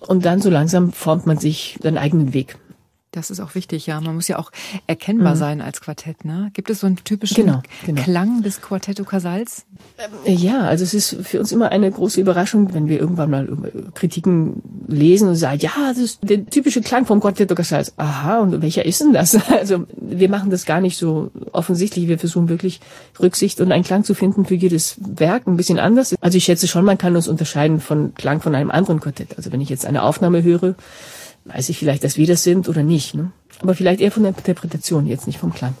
[0.00, 2.56] Und dann so langsam formt man sich seinen eigenen Weg.
[3.16, 3.98] Das ist auch wichtig, ja.
[3.98, 4.52] Man muss ja auch
[4.86, 5.38] erkennbar mhm.
[5.38, 6.26] sein als Quartett.
[6.26, 6.50] Ne?
[6.52, 8.02] Gibt es so einen typischen genau, genau.
[8.02, 9.64] Klang des Quartetto Casals?
[9.96, 13.48] Ähm, ja, also es ist für uns immer eine große Überraschung, wenn wir irgendwann mal
[13.94, 17.94] Kritiken lesen und sagen, ja, das ist der typische Klang vom Quartetto Casals.
[17.96, 19.36] Aha, und welcher ist denn das?
[19.56, 22.08] Also wir machen das gar nicht so offensichtlich.
[22.08, 22.80] Wir versuchen wirklich
[23.18, 26.14] Rücksicht und einen Klang zu finden für jedes Werk, ein bisschen anders.
[26.20, 29.38] Also ich schätze schon, man kann uns unterscheiden von Klang von einem anderen Quartett.
[29.38, 30.74] Also wenn ich jetzt eine Aufnahme höre,
[31.46, 33.14] weiß ich vielleicht, dass wir das sind oder nicht.
[33.14, 33.30] Ne?
[33.60, 35.74] Aber vielleicht eher von der Interpretation, jetzt nicht vom Klang.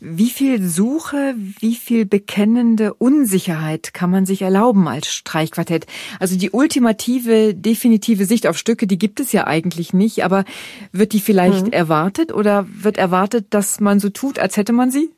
[0.00, 5.86] Wie viel Suche, wie viel bekennende Unsicherheit kann man sich erlauben als Streichquartett?
[6.18, 10.44] Also die ultimative, definitive Sicht auf Stücke, die gibt es ja eigentlich nicht, aber
[10.90, 11.72] wird die vielleicht mhm.
[11.72, 15.10] erwartet oder wird erwartet, dass man so tut, als hätte man sie?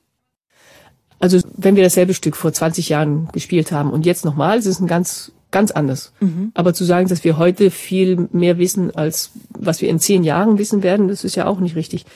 [1.19, 4.81] Also wenn wir dasselbe Stück vor 20 Jahren gespielt haben und jetzt nochmal, es ist
[4.81, 6.13] ein ganz ganz anders.
[6.19, 6.51] Mhm.
[6.53, 10.59] Aber zu sagen, dass wir heute viel mehr wissen, als was wir in zehn Jahren
[10.59, 12.07] wissen werden, das ist ja auch nicht richtig.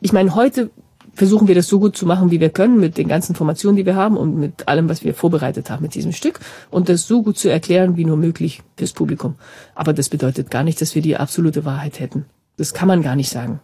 [0.00, 0.70] Ich meine, heute
[1.14, 3.86] versuchen wir das so gut zu machen, wie wir können, mit den ganzen Informationen, die
[3.86, 6.40] wir haben und mit allem, was wir vorbereitet haben mit diesem Stück
[6.72, 9.36] und das so gut zu erklären, wie nur möglich fürs Publikum.
[9.76, 12.24] Aber das bedeutet gar nicht, dass wir die absolute Wahrheit hätten.
[12.56, 13.60] Das kann man gar nicht sagen.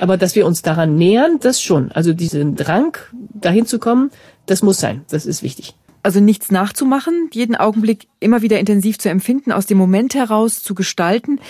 [0.00, 1.92] Aber dass wir uns daran nähern, das schon.
[1.92, 2.96] Also diesen Drang,
[3.34, 4.10] dahin zu kommen,
[4.46, 5.04] das muss sein.
[5.10, 5.74] Das ist wichtig.
[6.06, 10.76] Also nichts nachzumachen, jeden Augenblick immer wieder intensiv zu empfinden, aus dem Moment heraus zu
[10.76, 11.40] gestalten.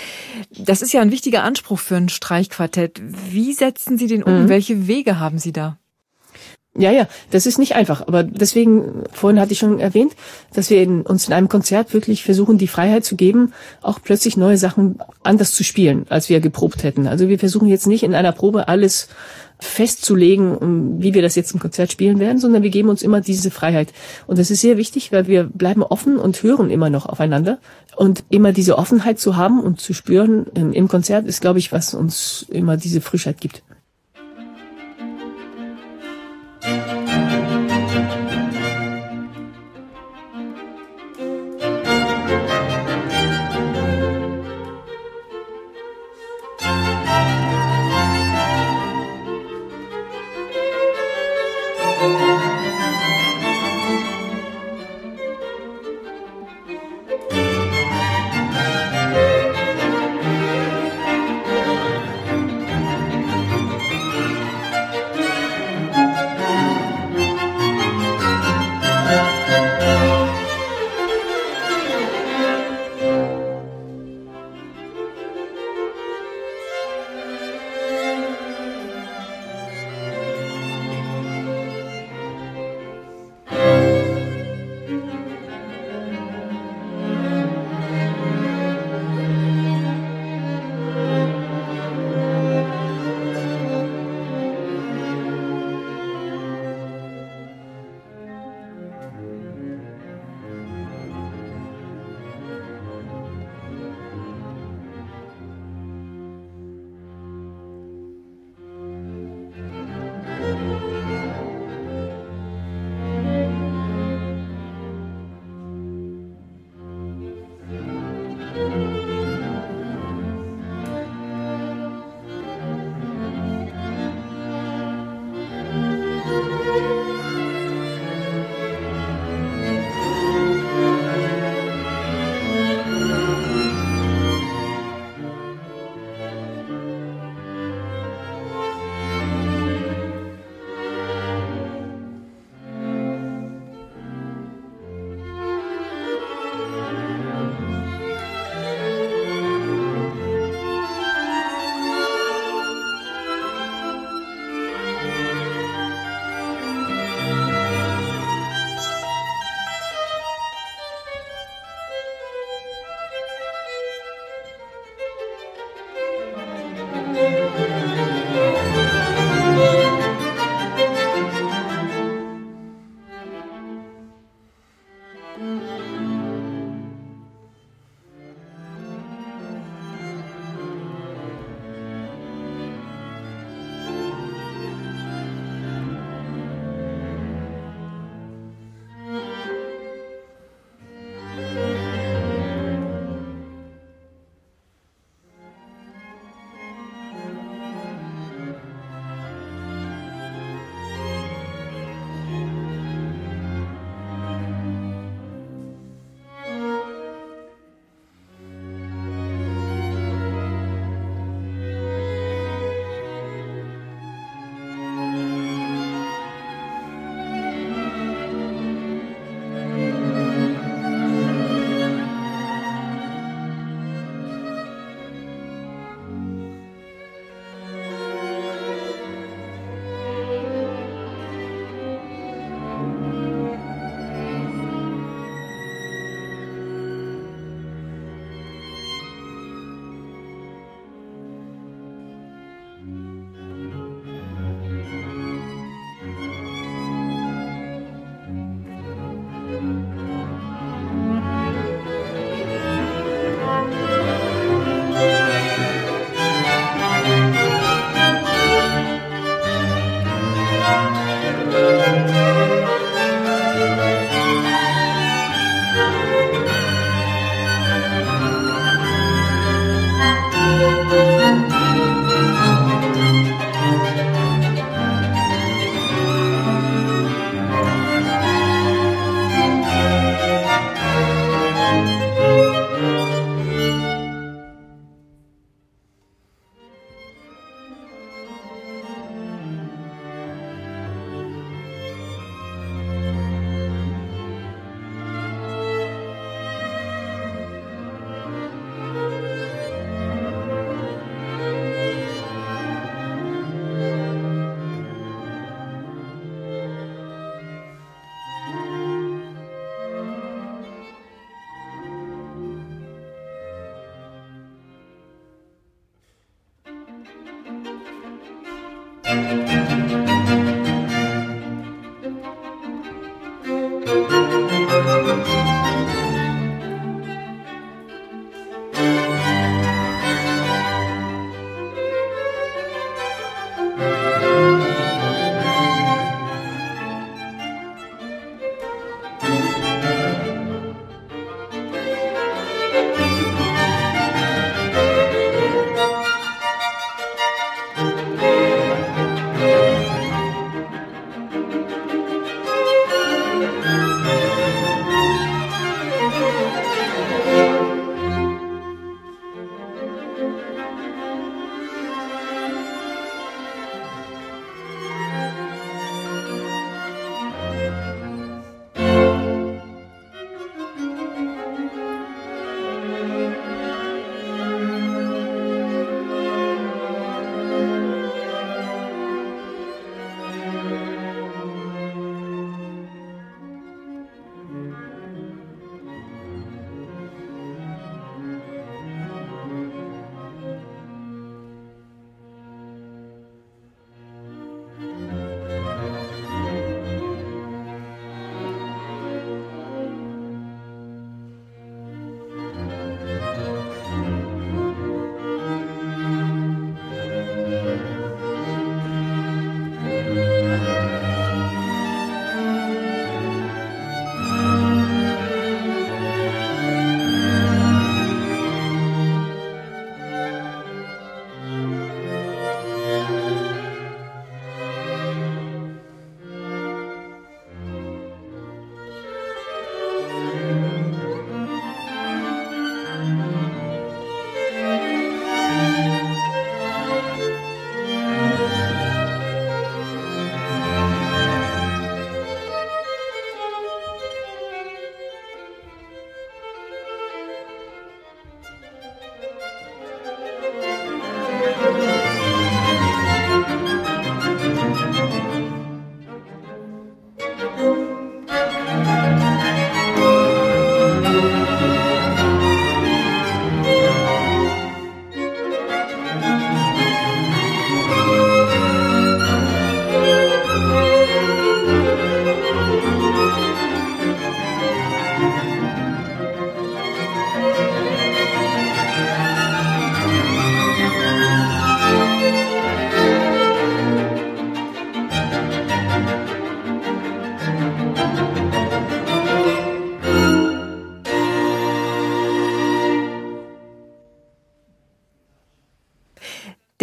[0.57, 3.03] Das ist ja ein wichtiger Anspruch für ein Streichquartett.
[3.31, 4.45] Wie setzen Sie den um?
[4.45, 4.49] Mhm.
[4.49, 5.77] Welche Wege haben Sie da?
[6.75, 8.07] Ja, ja, das ist nicht einfach.
[8.07, 10.15] Aber deswegen, vorhin hatte ich schon erwähnt,
[10.55, 13.53] dass wir in, uns in einem Konzert wirklich versuchen, die Freiheit zu geben,
[13.83, 17.07] auch plötzlich neue Sachen anders zu spielen, als wir geprobt hätten.
[17.09, 19.09] Also wir versuchen jetzt nicht in einer Probe alles
[19.59, 23.51] festzulegen, wie wir das jetzt im Konzert spielen werden, sondern wir geben uns immer diese
[23.51, 23.93] Freiheit.
[24.27, 27.59] Und das ist sehr wichtig, weil wir bleiben offen und hören immer noch aufeinander.
[27.97, 31.95] Und immer diese Offenheit zu haben und zu spüren im Konzert ist, glaube ich, was
[31.95, 33.63] uns immer diese Frischheit gibt.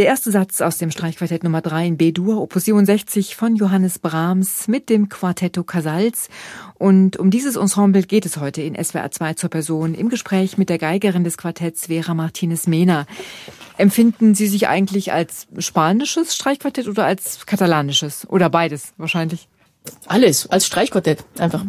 [0.04, 4.68] Der erste Satz aus dem Streichquartett Nummer 3 in B-Dur, Opus 67 von Johannes Brahms
[4.68, 6.28] mit dem Quartetto Casals.
[6.74, 10.68] Und um dieses Ensemble geht es heute in SWR 2 zur Person im Gespräch mit
[10.68, 13.06] der Geigerin des Quartetts Vera Martinez Mena.
[13.78, 18.28] Empfinden Sie sich eigentlich als spanisches Streichquartett oder als katalanisches?
[18.28, 19.48] Oder beides wahrscheinlich?
[20.08, 21.66] Alles, als Streichquartett einfach.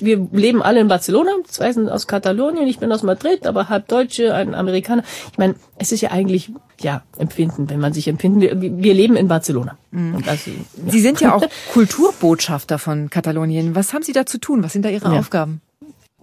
[0.00, 3.88] Wir leben alle in Barcelona, zwei sind aus Katalonien, ich bin aus Madrid, aber halb
[3.88, 5.02] Deutsche, ein Amerikaner.
[5.30, 6.50] Ich meine, es ist ja eigentlich,
[6.80, 8.56] ja, Empfinden, wenn man sich empfinden will.
[8.82, 9.76] Wir leben in Barcelona.
[9.90, 10.24] Mhm.
[10.26, 10.90] Also, ja.
[10.90, 13.74] Sie sind ja auch Kulturbotschafter von Katalonien.
[13.74, 14.62] Was haben Sie da zu tun?
[14.62, 15.20] Was sind da Ihre ja.
[15.20, 15.60] Aufgaben?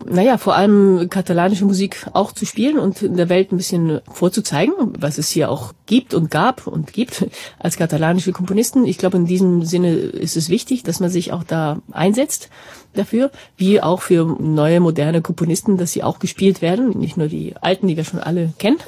[0.06, 4.74] Naja, vor allem katalanische Musik auch zu spielen und in der Welt ein bisschen vorzuzeigen,
[4.98, 7.26] was es hier auch gibt und gab und gibt
[7.60, 8.86] als katalanische Komponisten.
[8.86, 12.50] Ich glaube, in diesem Sinne ist es wichtig, dass man sich auch da einsetzt
[12.94, 17.56] dafür, wie auch für neue, moderne Komponisten, dass sie auch gespielt werden, nicht nur die
[17.60, 18.78] alten, die wir schon alle kennen.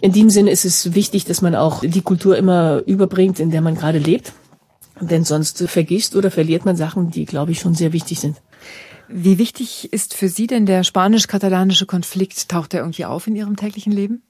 [0.00, 3.62] In diesem Sinne ist es wichtig, dass man auch die Kultur immer überbringt, in der
[3.62, 4.34] man gerade lebt.
[5.00, 8.36] Denn sonst vergisst oder verliert man Sachen, die, glaube ich, schon sehr wichtig sind.
[9.08, 12.48] Wie wichtig ist für Sie denn der spanisch-katalanische Konflikt?
[12.48, 14.22] Taucht er irgendwie auf in Ihrem täglichen Leben?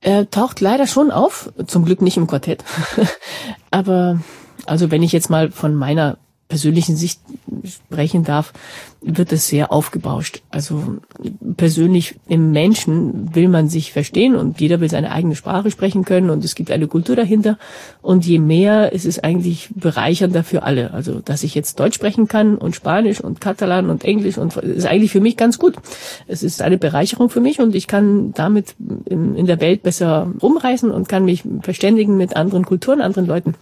[0.00, 2.64] Er taucht leider schon auf, zum Glück nicht im Quartett.
[3.70, 4.20] Aber
[4.66, 6.18] also wenn ich jetzt mal von meiner
[6.48, 7.20] persönlichen Sicht
[7.64, 8.52] sprechen darf,
[9.00, 10.42] wird es sehr aufgebauscht.
[10.50, 10.96] Also
[11.56, 16.30] persönlich im Menschen will man sich verstehen und jeder will seine eigene Sprache sprechen können
[16.30, 17.58] und es gibt eine Kultur dahinter.
[18.00, 20.92] Und je mehr ist es eigentlich bereichernder für alle.
[20.92, 24.86] Also dass ich jetzt Deutsch sprechen kann und Spanisch und Katalan und Englisch und ist
[24.86, 25.76] eigentlich für mich ganz gut.
[26.26, 30.90] Es ist eine Bereicherung für mich und ich kann damit in, der Welt besser rumreisen
[30.90, 33.54] und kann mich verständigen mit anderen Kulturen, anderen Leuten.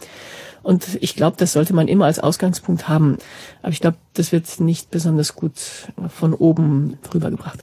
[0.66, 3.18] Und ich glaube, das sollte man immer als Ausgangspunkt haben.
[3.62, 5.52] Aber ich glaube, das wird nicht besonders gut
[6.08, 7.60] von oben rübergebracht.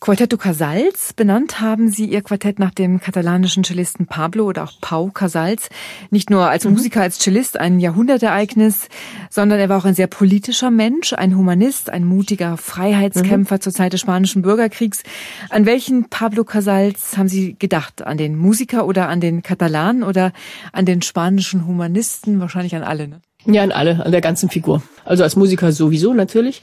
[0.00, 1.12] Quartetto Casals.
[1.12, 5.70] Benannt haben Sie Ihr Quartett nach dem katalanischen Cellisten Pablo oder auch Pau Casals.
[6.10, 6.74] Nicht nur als mhm.
[6.74, 8.88] Musiker, als Cellist ein Jahrhundertereignis,
[9.28, 13.60] sondern er war auch ein sehr politischer Mensch, ein Humanist, ein mutiger Freiheitskämpfer mhm.
[13.60, 15.02] zur Zeit des Spanischen Bürgerkriegs.
[15.50, 18.06] An welchen Pablo Casals haben Sie gedacht?
[18.06, 20.32] An den Musiker oder an den Katalanen oder
[20.72, 22.38] an den spanischen Humanisten?
[22.38, 23.20] Wahrscheinlich an alle, ne?
[23.46, 24.82] Ja, an alle, an der ganzen Figur.
[25.04, 26.60] Also als Musiker sowieso natürlich.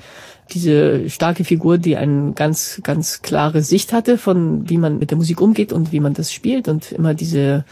[0.54, 5.18] Diese starke Figur, die eine ganz, ganz klare Sicht hatte von, wie man mit der
[5.18, 7.66] Musik umgeht und wie man das spielt und immer diese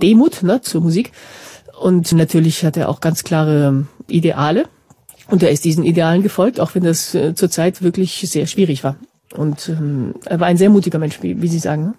[0.00, 1.12] Demut ne, zur Musik.
[1.80, 4.64] Und natürlich hat er auch ganz klare Ideale.
[5.28, 8.84] Und er ist diesen Idealen gefolgt, auch wenn das äh, zur Zeit wirklich sehr schwierig
[8.84, 8.96] war.
[9.34, 11.94] Und ähm, er war ein sehr mutiger Mensch, wie, wie Sie sagen.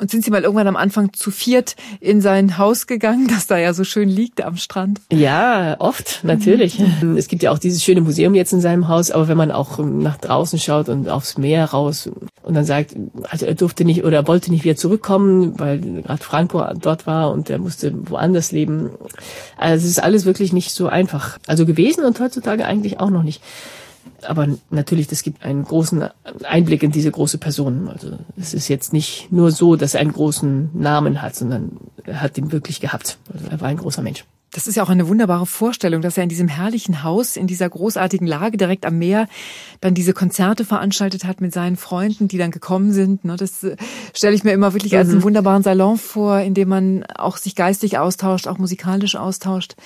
[0.00, 3.58] Und sind Sie mal irgendwann am Anfang zu viert in sein Haus gegangen, das da
[3.58, 5.00] ja so schön liegt am Strand?
[5.12, 6.78] Ja, oft, natürlich.
[6.78, 7.18] Mhm.
[7.18, 9.78] Es gibt ja auch dieses schöne Museum jetzt in seinem Haus, aber wenn man auch
[9.78, 12.08] nach draußen schaut und aufs Meer raus
[12.42, 12.96] und dann sagt,
[13.28, 17.50] also er durfte nicht oder wollte nicht wieder zurückkommen, weil gerade Franco dort war und
[17.50, 18.90] er musste woanders leben.
[19.58, 21.38] Also es ist alles wirklich nicht so einfach.
[21.46, 23.42] Also gewesen und heutzutage eigentlich auch noch nicht
[24.26, 26.08] aber natürlich, das gibt einen großen
[26.44, 27.88] Einblick in diese große Person.
[27.88, 31.72] Also es ist jetzt nicht nur so, dass er einen großen Namen hat, sondern
[32.04, 33.18] er hat ihn wirklich gehabt.
[33.32, 34.24] Also er war ein großer Mensch.
[34.52, 37.68] Das ist ja auch eine wunderbare Vorstellung, dass er in diesem herrlichen Haus, in dieser
[37.68, 39.28] großartigen Lage direkt am Meer,
[39.80, 43.24] dann diese Konzerte veranstaltet hat mit seinen Freunden, die dann gekommen sind.
[43.24, 43.76] Ne, das äh,
[44.12, 45.22] stelle ich mir immer wirklich als einen mhm.
[45.24, 49.76] wunderbaren Salon vor, in dem man auch sich geistig austauscht, auch musikalisch austauscht.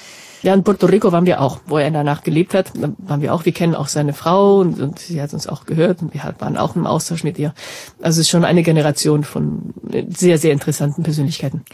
[0.42, 2.72] Ja, in Puerto Rico waren wir auch, wo er danach gelebt hat.
[2.74, 5.66] Da waren wir auch, wir kennen auch seine Frau und, und sie hat uns auch
[5.66, 7.54] gehört und wir waren auch im Austausch mit ihr.
[8.00, 9.74] Also es ist schon eine Generation von
[10.08, 11.64] sehr, sehr interessanten Persönlichkeiten.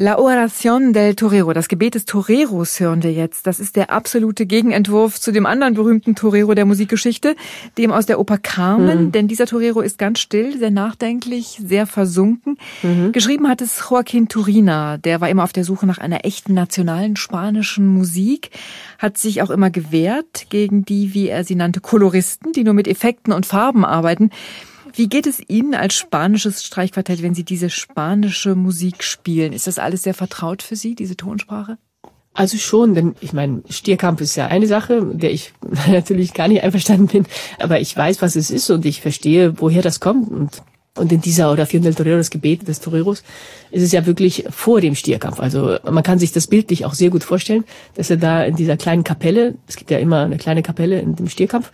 [0.00, 3.48] La Oración del Torero, das Gebet des Toreros hören wir jetzt.
[3.48, 7.34] Das ist der absolute Gegenentwurf zu dem anderen berühmten Torero der Musikgeschichte,
[7.78, 9.12] dem aus der Oper Carmen, mhm.
[9.12, 12.58] denn dieser Torero ist ganz still, sehr nachdenklich, sehr versunken.
[12.84, 13.10] Mhm.
[13.10, 17.16] Geschrieben hat es Joaquin Turina, der war immer auf der Suche nach einer echten nationalen
[17.16, 18.50] spanischen Musik,
[19.00, 22.86] hat sich auch immer gewehrt gegen die, wie er sie nannte, Koloristen, die nur mit
[22.86, 24.30] Effekten und Farben arbeiten.
[24.98, 29.52] Wie geht es Ihnen als spanisches Streichquartett, wenn Sie diese spanische Musik spielen?
[29.52, 31.78] Ist das alles sehr vertraut für Sie, diese Tonsprache?
[32.34, 35.52] Also schon, denn ich meine, Stierkampf ist ja eine Sache, der ich
[35.86, 37.26] natürlich gar nicht einverstanden bin,
[37.60, 40.62] aber ich weiß, was es ist und ich verstehe, woher das kommt und
[40.98, 43.22] und in dieser Oración del Torero, das Gebet des Toreros,
[43.70, 45.40] ist es ja wirklich vor dem Stierkampf.
[45.40, 47.64] Also man kann sich das bildlich auch sehr gut vorstellen,
[47.94, 51.16] dass er da in dieser kleinen Kapelle, es gibt ja immer eine kleine Kapelle in
[51.16, 51.70] dem Stierkampf,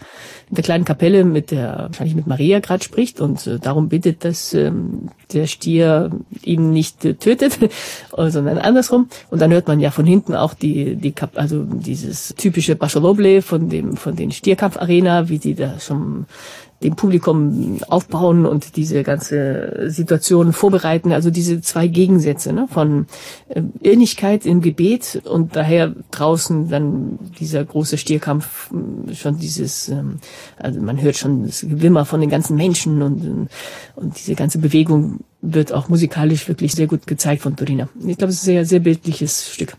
[0.50, 4.24] in der kleinen Kapelle mit der, wahrscheinlich mit Maria gerade spricht und äh, darum bittet,
[4.24, 6.10] dass ähm, der Stier
[6.42, 7.58] ihn nicht äh, tötet,
[8.16, 9.08] sondern andersrum.
[9.30, 13.42] Und dann hört man ja von hinten auch die, die Kap also dieses typische Bacholoble
[13.42, 16.26] von dem, von den Stierkampfarena, wie die da schon
[16.82, 21.12] dem Publikum aufbauen und diese ganze Situation vorbereiten.
[21.12, 23.06] Also diese zwei Gegensätze ne, von
[23.48, 30.18] äh, Innigkeit im Gebet und daher draußen dann dieser große Stierkampf, äh, schon dieses, ähm,
[30.56, 33.48] also man hört schon das Gewimmer von den ganzen Menschen und,
[33.94, 37.88] und diese ganze Bewegung wird auch musikalisch wirklich sehr gut gezeigt von Turina.
[38.06, 39.76] Ich glaube, es ist ein sehr, sehr bildliches Stück.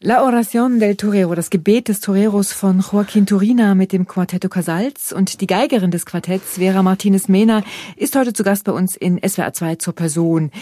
[0.00, 5.12] La Oración del Torero, das Gebet des Toreros von Joaquin Turina mit dem Quartetto Casals
[5.12, 7.64] und die Geigerin des Quartetts Vera Martinez Mena
[7.96, 10.52] ist heute zu Gast bei uns in SWR 2 zur Person.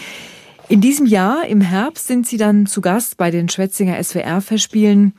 [0.69, 5.13] In diesem Jahr, im Herbst, sind Sie dann zu Gast bei den Schwetzinger SWR-Festspielen.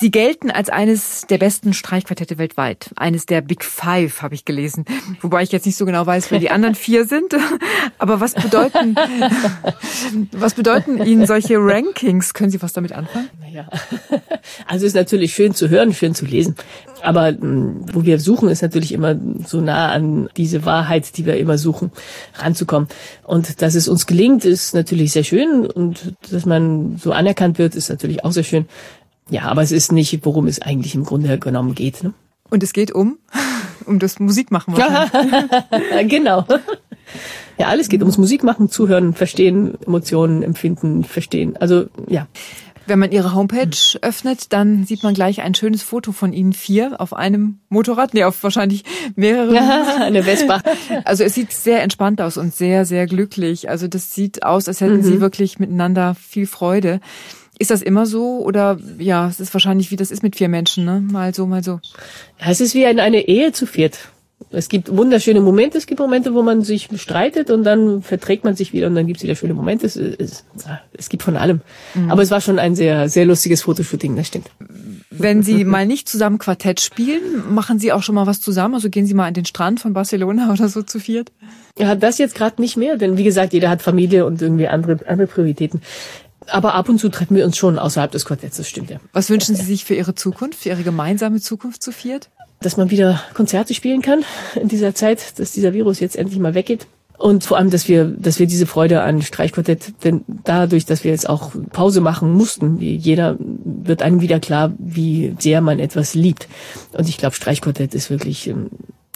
[0.00, 2.90] Sie gelten als eines der besten Streichquartette weltweit.
[2.96, 4.86] Eines der Big Five, habe ich gelesen.
[5.20, 7.34] Wobei ich jetzt nicht so genau weiß, wer die anderen vier sind.
[7.98, 8.96] Aber was bedeuten,
[10.32, 12.32] was bedeuten Ihnen solche Rankings?
[12.32, 13.28] Können Sie was damit anfangen?
[13.52, 13.68] Ja,
[14.66, 16.54] also ist natürlich schön zu hören, schön zu lesen.
[17.02, 19.16] Aber hm, wo wir suchen, ist natürlich immer
[19.46, 21.90] so nah an diese Wahrheit, die wir immer suchen,
[22.36, 22.88] ranzukommen.
[23.24, 25.66] Und dass es uns gelingt, ist natürlich sehr schön.
[25.66, 28.66] Und dass man so anerkannt wird, ist natürlich auch sehr schön.
[29.30, 32.02] Ja, aber es ist nicht, worum es eigentlich im Grunde genommen geht.
[32.02, 32.12] Ne?
[32.50, 33.18] Und es geht um,
[33.86, 34.74] um das Musikmachen.
[36.08, 36.44] genau.
[37.58, 41.56] Ja, alles geht ums Musikmachen, zuhören, verstehen, Emotionen empfinden, verstehen.
[41.56, 42.26] Also ja.
[42.86, 47.00] Wenn man Ihre Homepage öffnet, dann sieht man gleich ein schönes Foto von Ihnen vier
[47.00, 48.82] auf einem Motorrad, nee, auf wahrscheinlich
[49.14, 49.54] mehreren.
[49.54, 50.60] Ja, eine Vespa.
[51.04, 53.68] Also es sieht sehr entspannt aus und sehr, sehr glücklich.
[53.68, 55.02] Also das sieht aus, als hätten mhm.
[55.04, 57.00] Sie wirklich miteinander viel Freude.
[57.60, 60.86] Ist das immer so oder ja, es ist wahrscheinlich wie das ist mit vier Menschen,
[60.86, 61.00] ne?
[61.00, 61.78] Mal so, mal so.
[62.40, 63.98] Ja, es ist wie eine Ehe zu viert.
[64.50, 68.56] Es gibt wunderschöne Momente, es gibt Momente, wo man sich streitet und dann verträgt man
[68.56, 69.84] sich wieder und dann gibt es wieder schöne Momente.
[69.84, 70.44] Es, es,
[70.94, 71.60] es gibt von allem.
[71.94, 72.10] Mhm.
[72.10, 74.48] Aber es war schon ein sehr, sehr lustiges Fotoshooting, das stimmt.
[75.10, 77.20] Wenn Sie mal nicht zusammen Quartett spielen,
[77.50, 78.74] machen Sie auch schon mal was zusammen?
[78.74, 81.30] Also gehen Sie mal an den Strand von Barcelona oder so zu viert?
[81.78, 84.98] Ja, das jetzt gerade nicht mehr, denn wie gesagt, jeder hat Familie und irgendwie andere,
[85.06, 85.82] andere Prioritäten.
[86.50, 88.98] Aber ab und zu treffen wir uns schon außerhalb des Quartetts, das stimmt ja.
[89.12, 92.28] Was wünschen Sie sich für Ihre Zukunft, für Ihre gemeinsame Zukunft zu viert?
[92.60, 94.24] Dass man wieder Konzerte spielen kann
[94.54, 96.86] in dieser Zeit, dass dieser Virus jetzt endlich mal weggeht.
[97.20, 101.10] Und vor allem, dass wir, dass wir diese Freude an Streichquartett, denn dadurch, dass wir
[101.10, 106.14] jetzt auch Pause machen mussten, wie jeder wird einem wieder klar, wie sehr man etwas
[106.14, 106.48] liebt.
[106.92, 108.70] Und ich glaube, Streichquartett ist wirklich ähm,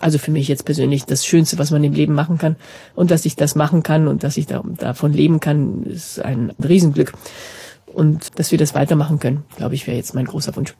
[0.05, 2.57] also für mich jetzt persönlich das Schönste, was man im Leben machen kann.
[2.95, 6.53] Und dass ich das machen kann und dass ich da, davon leben kann, ist ein
[6.63, 7.15] Riesenglück.
[7.87, 10.75] Und dass wir das weitermachen können, glaube ich, wäre jetzt mein großer Wunsch.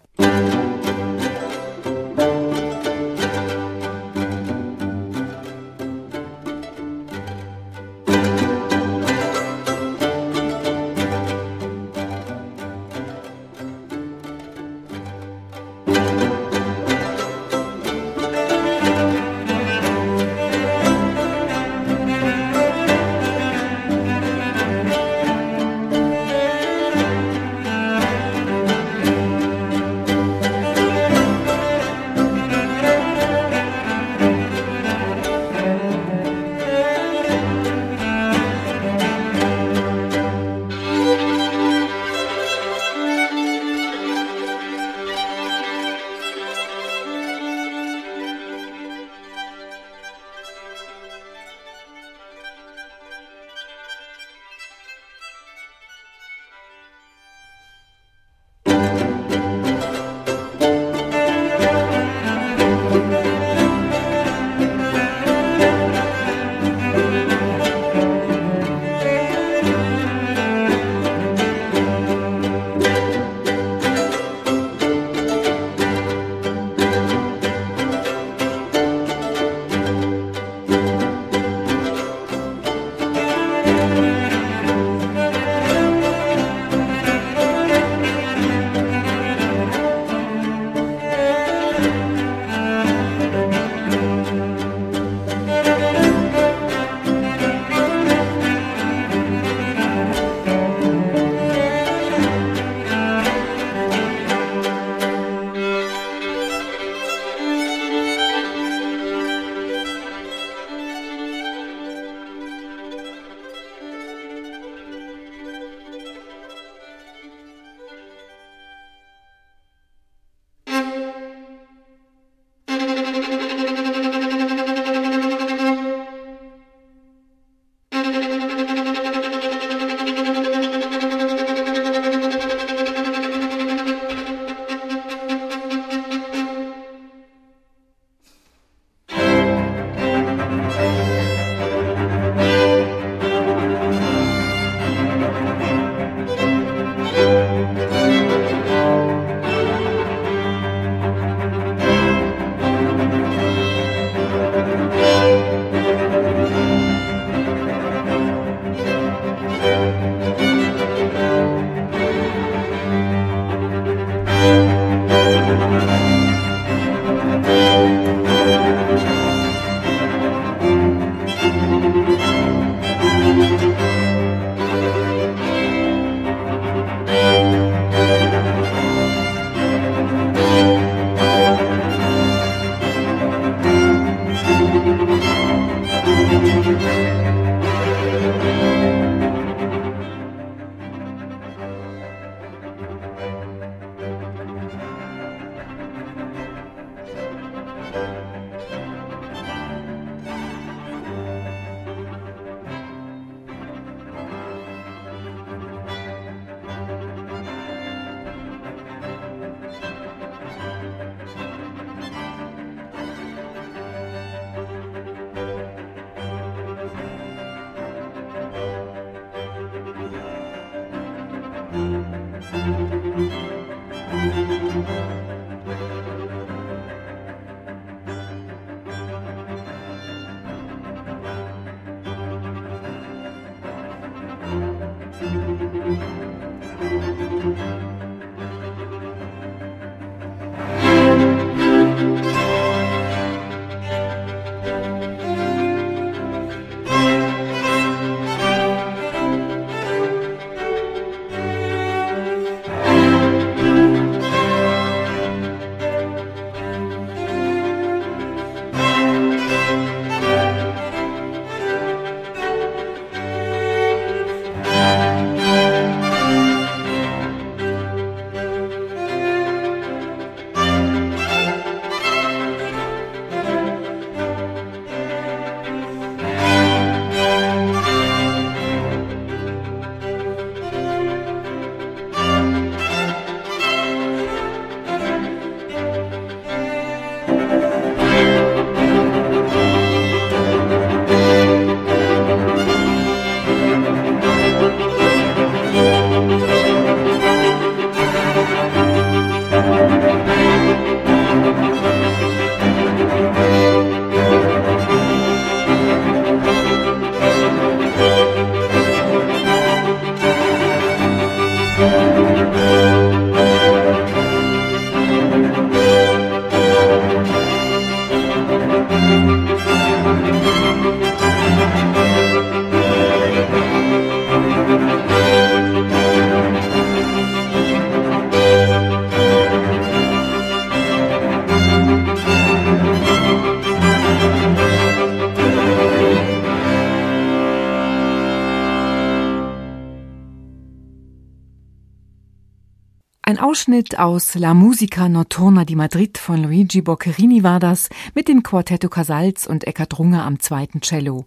[343.65, 348.91] Ausschnitt aus La Musica Notturna di Madrid von Luigi Boccherini war das mit dem Quartetto
[348.91, 351.24] Casals und Eckhard Runge am zweiten Cello.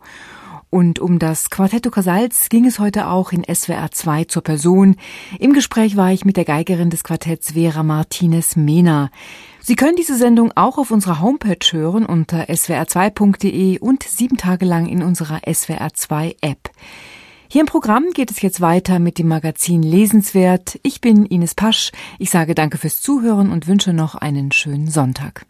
[0.70, 4.98] Und um das Quartetto Casals ging es heute auch in SWR 2 zur Person.
[5.40, 9.10] Im Gespräch war ich mit der Geigerin des Quartetts Vera Martinez Mena.
[9.60, 14.86] Sie können diese Sendung auch auf unserer Homepage hören unter swr2.de und sieben Tage lang
[14.86, 16.70] in unserer SWR 2 App.
[17.50, 20.80] Hier im Programm geht es jetzt weiter mit dem Magazin Lesenswert.
[20.84, 21.92] Ich bin Ines Pasch.
[22.20, 25.46] Ich sage danke fürs Zuhören und wünsche noch einen schönen Sonntag.